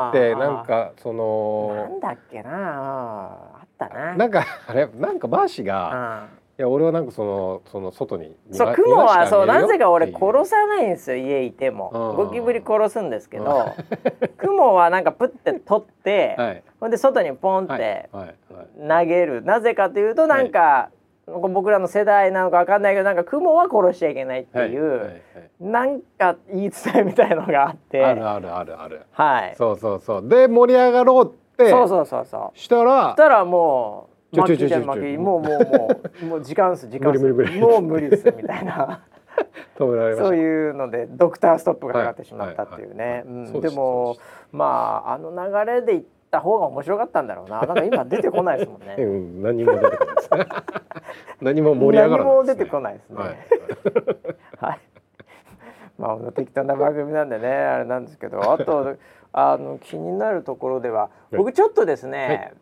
[0.09, 4.15] ってなんかそなのんだっけなああったな。
[4.15, 11.89] なんかあれなんかバーシがうんいや俺はなんかそのその外にそう雲はそうなぜか俺殺さないんですよ家いても。
[11.93, 12.25] うん。
[12.25, 13.75] ゴキブリ殺すんですけど
[14.35, 16.63] 雲はなんかプッて取って、はい。
[16.81, 17.79] ほんで外にポンっはい。
[17.79, 18.25] てはい。
[18.85, 19.05] はい。
[19.05, 20.89] 投げる、なぜかというとなんか、
[21.27, 25.09] 僕らの世代なのかわかんないけどなんか雲は殺しちゃいけないっていう、は
[25.61, 28.03] なんか言い伝えみたいのがあって。
[28.03, 29.01] あるあるあるある。
[29.11, 29.55] はい。
[29.55, 30.27] そうそうそう。
[30.27, 32.57] で盛り上がろうってそうそうそうそう。
[32.57, 37.23] したらそしたらもう巻きちょちょで巻きもうもうもう もう時間っす時間っす。
[37.23, 39.03] もう無理ですみたいな。
[39.77, 43.23] そういうのでドクターストップがかかってしまったっていうね、
[43.61, 44.17] でも
[44.51, 47.61] まああの流れでいった方が面白かったんだろうな。
[47.61, 50.29] なんか今出てこないですもん うねん何も出てこないです。
[51.41, 53.15] 何も盛り上がらない何も出てこないですね。
[53.17, 53.37] はい。
[54.57, 54.79] はい。
[55.97, 58.51] まあ適当な番組なんでねあれなんですけど。
[58.51, 58.95] あと
[59.31, 62.53] あの気になるところでは僕ちょっとですね、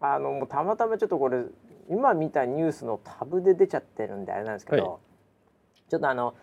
[0.00, 1.44] あのもうたまたまちょっとこれ
[1.88, 5.90] 今見たニュースのタブで出ちゃってるんであれなんですけど、はい。
[5.90, 6.34] ちょっとあの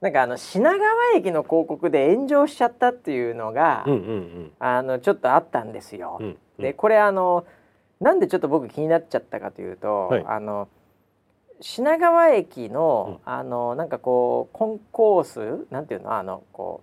[0.00, 0.82] なんかあの品川
[1.16, 6.18] 駅の広告で炎上しちゃったっていうのが、うんうんあのちょっとあったんですよ。
[6.20, 6.62] うんうん。
[6.62, 7.46] でこれあの
[8.00, 10.24] なんでちょっと僕気になっちゃったかというと、はい。
[10.26, 10.68] あの
[11.60, 16.82] 品川駅の、あのなんかこうコンコースなんていうのあのこ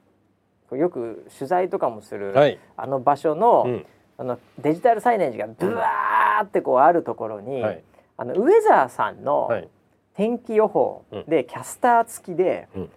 [0.66, 2.58] うこうよく取材とかもする、はい。
[2.78, 3.86] あの場所の,、うん
[4.22, 7.84] あのデジタルサイネージがブワーってこうあるところに、はい。
[8.18, 9.68] あのウェザーさんのはい。
[10.14, 12.90] 天気予報で、キャスター付きで、うん。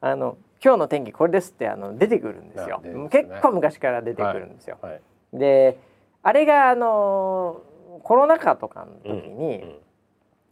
[0.00, 2.80] あの今日の天気これですってあの出てくるんですよ。
[2.82, 3.08] すね。
[3.10, 4.78] 結構昔から出てくるんですよ。
[4.80, 5.00] はい。
[5.34, 5.78] で
[6.22, 7.60] あれがあの
[8.02, 9.74] コロナ禍とかの時に、うん。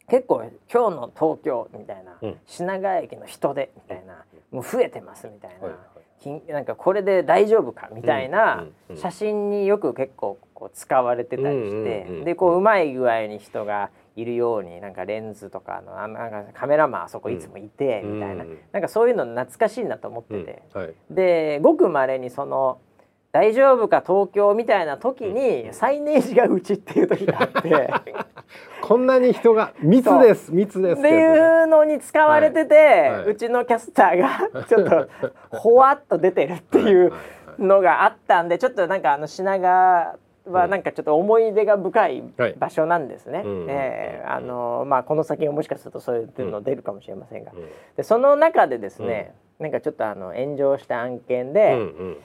[0.08, 2.36] 結構今日の東京みたいな、うん。
[2.44, 5.68] 品川駅の人出みたいな、もう増えてますみたいな、
[6.48, 8.64] なんかこれで大丈夫かみたいな
[8.96, 20.62] 写真によく結構こう使われてたりして、うんうんうんでこううまい具合に人がいるようになんかレンズとかのあなんかカメラマンあそこいつもいて、みたいな、うんなんかそういうの懐かしいなと思ってうんて。
[20.74, 20.94] はい。
[21.10, 22.80] でごくまれにその
[23.32, 27.92] 大丈夫か東京みたいな時にサイネージがうちっていう時があって。
[28.80, 33.10] こんなに人が密です密ですっていうのに使われてて、はい。
[33.10, 35.08] はいうちのキャスターが ちょっと
[35.50, 37.12] ほわっと出てるっていう
[37.58, 40.16] のがあったんでちょっとなんかあの品川
[40.46, 43.42] はなんかちょっと思い出が深いはい場所なんですね。
[43.44, 47.68] うんえーあのまあこの先もしかするとそういうの出るかもしれませんが、うん。
[47.96, 51.74] でその中でですね、なんかちょっとあの炎上した案件で。
[51.74, 52.16] うんうんうん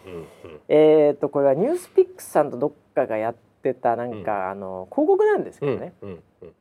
[0.69, 6.09] えー、とこれはニュースピックスさんとどっかがやってたなんか、あの広告なんですけうんどね、うん
[6.41, 6.53] うん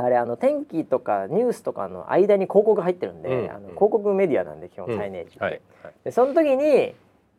[0.00, 3.50] あれあの天気とかニュースとかの間に広告入ってるんで、うん。
[3.50, 4.96] あの広告メディアなんで基本うん。
[4.96, 5.94] サイネージって、はいはい。
[6.04, 6.94] でその時に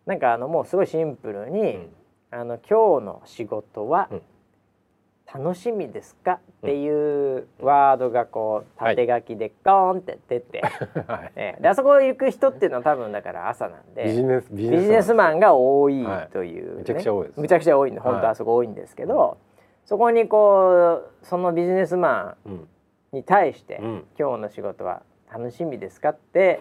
[0.06, 1.90] なんかあのもうすごいシンプルに、うん。
[2.32, 4.22] あの今日の仕事はうん
[5.34, 6.34] 楽しみですか？
[6.34, 10.62] っていうワードがこう縦書きでゴーンって出て、
[11.08, 11.32] はい。
[11.36, 11.62] ええ。
[11.62, 16.78] であそこ行く人っていうのは多分だから朝なんでビジネスビビジネスマンが多いはいという、ね。
[16.80, 17.40] めちゃくちゃ多いです。
[17.40, 18.12] むちゃくちゃ多いんではい。
[18.14, 19.38] 本当あそこ多いんですけど、
[19.86, 22.68] そこにこうそのビジネスマうんン
[23.12, 24.06] に対して、うん。
[24.18, 25.02] 今日の仕事は
[25.32, 26.60] 楽しみですかって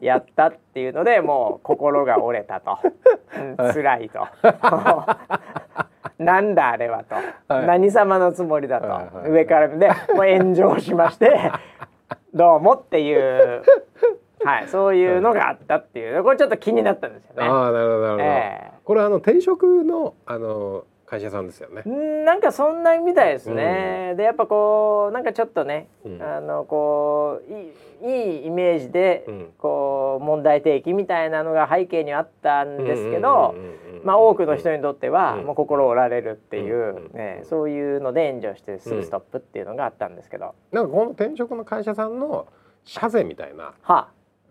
[0.00, 2.78] やったっていうのでもう心が折れたと、
[3.36, 4.26] うん辛いと
[6.20, 7.66] なんだあれはと、はい。
[7.66, 11.50] 何様のつもりだと、はいはい上からでもう炎上しまして
[12.34, 13.62] どうもっていう、
[14.44, 16.22] はい、そういうのがあったっていう。
[16.22, 17.48] これちょっと気になったんですよね。
[17.48, 18.70] ああなるほどなるほど、え。
[18.84, 21.82] これあの転職のあの会社さんですよね。
[22.24, 24.14] なんかそんなみたいですね。
[24.16, 26.22] でやっぱこうなんかちょっとね、うん。
[26.22, 29.52] あのこういいイメージで、うん。
[29.58, 42.46] こう問題提起みたいなのが背景にあったんですけど、うんうんうんうんまあ多くの人にとってはうんもう心折られるっていう、うんねそういうので炎上してすぐストップっていうのがあったんですけど、なんかこの転職の会社さんの
[42.84, 44.08] 社税みたいなは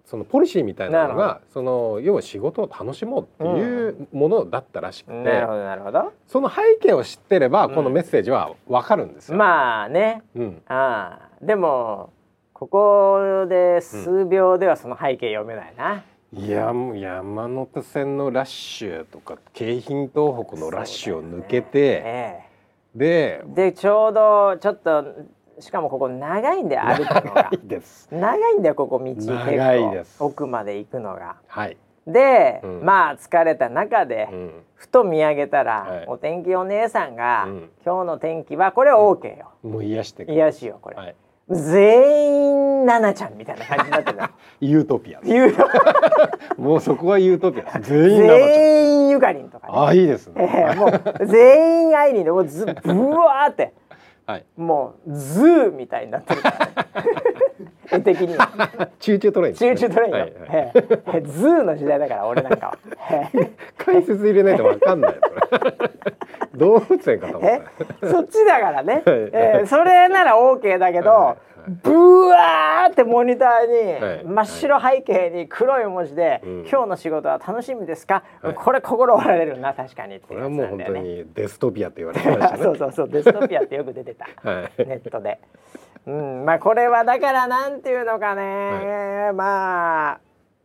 [0.10, 6.14] そのポリシーみたいなのながその要は仕事を楽しもうっていうものだったらしくて、あなるほどなるほど。
[6.26, 7.76] その背景を知ってればうん。
[7.76, 9.38] このメッセージはわかるんですよ。
[9.38, 10.24] まあね。
[10.36, 11.46] うん、ああ。
[11.46, 12.12] でも
[12.54, 16.04] ここで数秒ではその背景読めないな、
[16.34, 22.40] いやもう山手線のラッシュとか京浜東北のラッシュを抜けて、え
[22.96, 25.06] でえでちょうどちょっと
[25.60, 27.44] しかもここ長いんで歩くのが。
[27.44, 28.08] 長いです。
[28.12, 30.20] 長いんだよここ道結長いです。
[30.20, 31.38] 構奥まで行くのが。
[31.48, 32.82] はい、で、うん。
[32.84, 36.06] まあ疲れた中で、うん、ふと見上げたら、はい。
[36.08, 37.70] お天気お姉さんが、うん。
[37.86, 41.16] 今日の天気はこれ OK よ、もう癒して癒しよこれ、はい、
[41.50, 44.32] 全員ナナちゃんみたいな感じになってた
[44.62, 45.22] ユートピア
[46.58, 48.54] もうそこはユートピア全員生ちゃん。
[48.54, 49.74] 全員ゆかりんとかね。
[49.76, 53.74] ああいいですえね、え もう全員アイリンでもうずブワーって
[54.30, 54.46] はい。
[54.58, 56.74] もう ZOO みたいになってるからね。
[57.92, 58.38] 絵的に。
[58.38, 58.48] は
[59.00, 60.72] Choo Choo TRAIN ね、 Choo Choo TRAIN よ、はいはい。
[61.16, 61.22] え。
[61.26, 62.78] ZOO の時代だから俺なんかは、
[63.10, 63.52] ええ。
[63.76, 65.74] 解説入れないとわかんないよそれ。
[66.54, 67.62] 動物園かと思っ
[68.04, 69.04] そっちだからね、はい
[69.34, 71.38] えーそれなら OK だけど、はいはい
[71.84, 73.50] ブワーってモニター
[74.02, 74.26] はい。
[74.26, 76.60] に真っ白背景に黒い文字で「うん。
[76.70, 78.24] 今日の仕事は楽しみですか？
[78.42, 78.54] はい。
[78.54, 80.94] これ心折られるな確かに」ってこれはもう本当。
[80.98, 82.64] にデストピアって言われてましたね。
[82.64, 84.26] そうそうそうデストピアってよく出てた。
[84.50, 84.86] はい。
[84.88, 85.40] ネットで。
[86.08, 90.20] うん、まあこれはだからなんていうのかね、まあ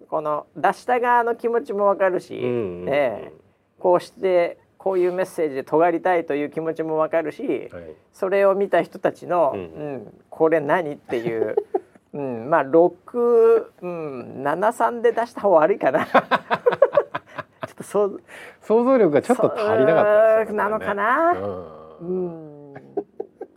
[0.08, 2.84] この出した側の気持ちもわかるし、うんうんうん。
[2.84, 3.32] ね
[3.78, 7.96] こうしてこういうメッセージで尖りたいという気持ちもわかるし、はい。
[8.12, 9.64] それを見た人たちの、ううん
[9.96, 11.56] んこれ何っていう、
[12.12, 16.04] うん、まあ6、うん、73で出した方が悪いかな。
[16.04, 21.32] ちょっと想像力がちょっと足りなかったですよねなのかな。
[21.32, 22.74] ううんん。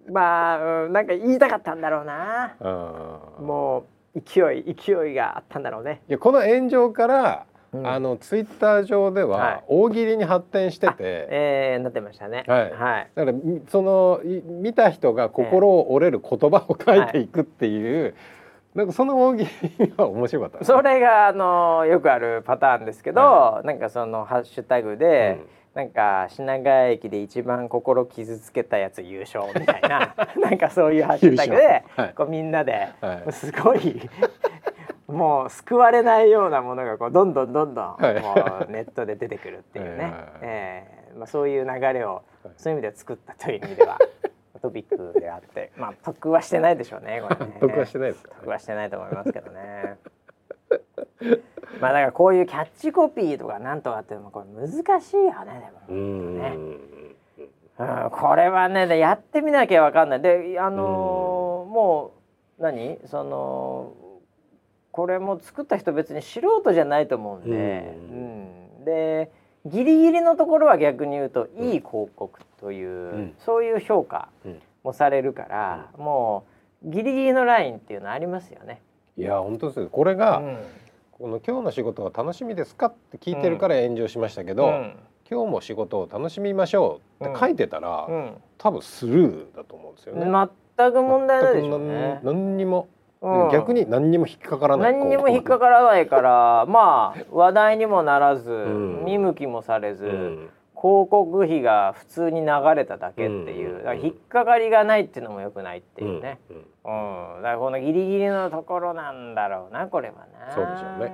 [0.10, 2.56] まあ、うん、なんか言いたかったんだろうな。
[2.62, 3.46] うん。
[3.46, 3.84] も
[4.16, 6.04] う勢い勢いがあったんだろうね。
[6.08, 7.88] いやこの炎上から、うん。
[7.88, 9.40] あのツイッター上ではい。
[9.40, 12.44] は大喜利に発展してて、えー、なってましたね。
[12.48, 12.72] はい。
[12.72, 13.12] はい。
[13.16, 18.16] だからみそのい見た人が心を折れる言葉を書いていくっていう、
[18.76, 19.44] なんかその大喜
[19.80, 20.66] 利は面白かったね。
[20.66, 25.40] それがあのよくあるパターンですけど、はなんかそのハッシュタグで、
[25.74, 32.08] なんか品川駅で一番心傷つけたやつ優勝みたいな なんかそういうハッシュタグ優で、勝。
[32.08, 32.14] はい。
[32.16, 33.32] こうみんなで、はい。
[33.32, 34.10] すごい
[35.08, 38.22] もう救われないようなものがこうどんどんどんどん、はい。
[38.22, 38.34] も
[38.68, 40.14] うネットで出てくるっていうね、はい。
[40.42, 42.54] えーまあ、そういう流れをはい。
[42.58, 43.98] そういう意味では作ったという意味では
[44.62, 47.58] トピックであってまあ得はしてないでしょうねこれね。
[47.62, 49.98] 得はしてないですか、得はしてないと思いますけどね。
[51.80, 56.02] まあだからこういうキャッチコピーとかなんとかっていうのもこれ難しいよねうでも。
[56.02, 56.38] ん。
[56.40, 56.58] ね
[57.80, 60.22] うん、これはねでやってみなきゃわかんない。
[60.22, 62.12] であのーも
[62.58, 63.00] う何？
[63.06, 63.94] その
[64.98, 68.84] これも作った人別に素人じゃないと思うんで、ううん。
[68.84, 69.32] で
[69.68, 73.34] ギリギリのところは逆に言うといい広告という、ん。
[73.38, 74.60] そういう評価うん。
[74.84, 76.46] もされるから、も
[76.84, 78.82] うギリギリのラインっていうのありますよね。
[79.18, 79.90] いや本当ですよ。
[79.92, 80.58] これが、うん。
[81.12, 84.96] この今日の仕事は楽しみですかって聞いてるから炎上しましたけど、うん。
[85.30, 88.32] 今日も仕事を楽しみましょうって書いてたら、うん。
[88.58, 90.50] 多分スルーだと思うんですよね。
[90.78, 92.20] 全く問題ないでしょうね。
[92.24, 92.34] 何。
[92.34, 92.88] 何にも、
[93.22, 93.52] うん。
[93.52, 94.94] 逆に何にも引っかからない。
[94.94, 99.06] 何にも引っかからないからまあ話題にもならず、ん。
[99.06, 100.50] 見向きもされず、うん。
[100.76, 104.00] 広告費が普通に流れただけっていう、うん。
[104.06, 106.58] 引っかかりがないっていうのもよくないっていうね、うん。
[106.58, 107.42] うん。
[107.42, 110.16] だからこのギリギリのところなんだろうなこれは
[110.48, 110.54] な。
[110.54, 111.14] そうでしょうね。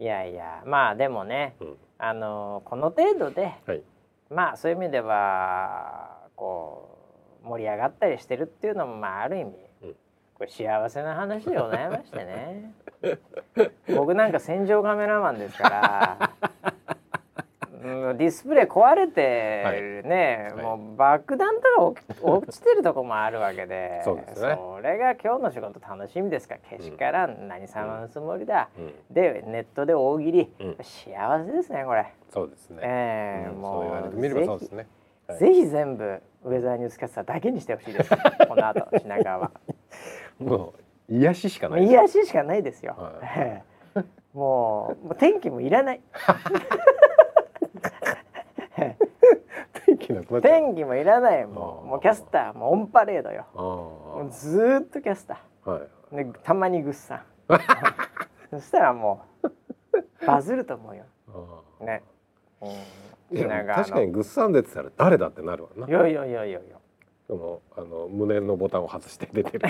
[0.00, 1.76] いやいやまあでもね、うん。
[1.98, 3.82] あのこの程度ではい。
[4.30, 6.98] まあそういう意味ではこ
[7.44, 9.67] う盛り上がったりしてるっていうのもまあある意味、うん
[10.38, 12.72] これ幸せな話でございましてね。
[13.96, 16.30] 僕なんか戦場カメラマンですから、
[17.82, 20.64] うん、ディスプレイ壊れてね、はい。
[20.64, 24.56] もう爆弾とか落落ちてるとこもあるわけでそうですね。
[24.56, 26.54] それが今日の仕事楽しみですか？
[26.54, 28.94] らけしからん何様のつもりだ、うん。
[29.10, 30.76] でネットで大喜利、うん。
[30.80, 32.06] 幸せですねこれ。
[32.30, 32.80] そうですね。
[32.84, 33.60] ええうん。
[33.60, 34.86] もそう言われてみればそうですね。
[35.26, 35.38] はい。
[35.38, 38.10] ぜひ全部ウェザーニュースキャスターだけにしてほしいです。
[38.46, 39.38] この後品川。
[39.38, 39.50] は。
[40.38, 40.74] も
[41.08, 41.84] う癒ししかもない。
[41.86, 42.94] う癒ししかないですよ。
[42.98, 43.62] はえ
[43.96, 44.00] え
[44.34, 46.00] もうもう天気もいらない。
[49.86, 50.60] 天気なくなっちゃう。
[50.60, 53.46] 天気もいらないもうもうキャスターもオンパレードよ。
[53.54, 55.82] あもうずーっとキャスタあはい。
[56.12, 56.32] ー。
[56.32, 57.22] でたまにグッさん。
[58.50, 59.50] そしたらもう
[60.26, 61.04] バズると思うよ。
[61.80, 62.02] あね。
[62.60, 62.70] うん。
[63.30, 65.86] 確かにグッサンでってたら誰だってなるわな。
[65.86, 66.78] いやいやいやいやいや。
[67.26, 69.68] そのあの胸のボタンを外して出てる。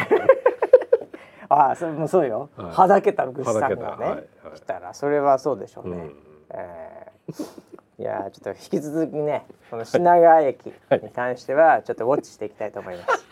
[1.48, 2.50] ああそれもそうよ。
[2.56, 4.24] はいはだけたグッさんがね、はいはい
[4.54, 5.96] 来たらそれはそうでしょうね。
[5.96, 6.14] うん。
[6.50, 7.68] えー
[8.00, 10.72] いやーちょっと引き続きねこの品川駅に
[11.12, 13.26] 関してはちょっとウォッチしていきたいと思います。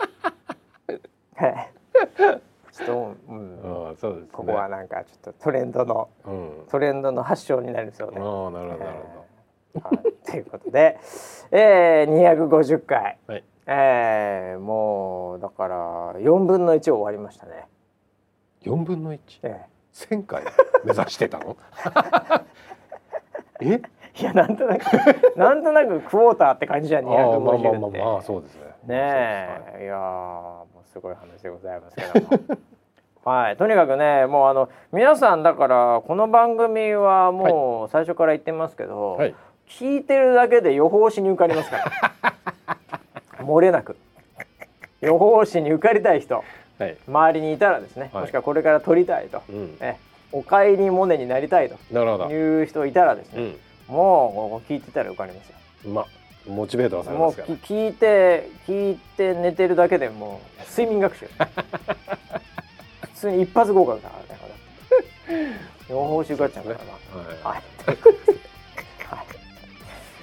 [1.37, 1.71] は い。
[2.73, 8.19] ちょっと、うん、うんそうですねここはなんかちょっとトレンドのうんトレンドの発祥になりそうで。
[8.19, 8.99] ああなるほどなる
[9.83, 10.99] はい、ということで、
[11.51, 17.67] えー、250回、はいえー、もうだから4分の1終わりましたね。
[18.71, 19.63] ほど4分の1え
[19.93, 20.43] 1000回
[20.85, 21.57] 目指してたの？
[23.61, 23.65] え？
[23.67, 23.83] ー
[24.19, 24.83] いやなんとなく
[25.37, 27.99] なんとなくクォーターって感じじゃんああまあまあ250って。
[27.99, 28.61] まあまあそうですね。
[28.87, 28.97] ね
[29.79, 32.39] え、い、やーもうすごい話でございますけども。
[33.31, 33.57] はい。
[33.57, 39.35] とにかくねもうあの皆さんだからこの番組はもう最初から言ってますけど、はい。
[39.67, 42.33] 聞いてるだけで予報士に受かりますから。
[43.45, 43.97] 漏れなく。
[45.03, 46.43] 予報士に受かりたい人
[46.79, 46.97] はい。
[47.09, 48.23] 周りにいたらですね、はい。
[48.23, 49.77] もしくはこれから取りたいと、うん。
[49.81, 49.97] え
[50.33, 52.31] お帰りモネになりたいとなるほど。
[52.31, 53.55] いう人いたらですね、
[53.89, 53.95] うん。
[53.95, 55.57] もう聞いてたら受かりますよ。
[55.93, 56.07] まあ
[56.49, 57.57] モチベートはされもうますから。
[57.57, 61.27] き聞いて聞いて寝てるだけでもう睡眠学習。
[63.15, 65.57] 普通に一発合格だからね
[65.89, 67.49] 予報士受かっちゃうからな。
[67.49, 67.63] はい。
[67.87, 67.97] はい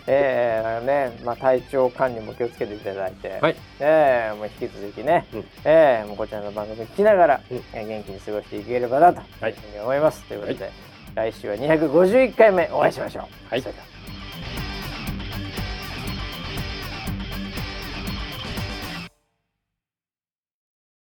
[0.07, 3.55] えー、ねまあ体調管理も気をつけていただいて、はい。
[3.79, 5.45] えーもう引き続きね、うん。
[5.63, 7.57] えーもうこちらの番組聞きながら、うん。
[7.73, 10.71] えー元気に過ごしていければなとはいいうふうに思います、ということで、
[11.15, 13.61] 来週は251回目お会いしましょう、はい。
[13.61, 13.92] それでは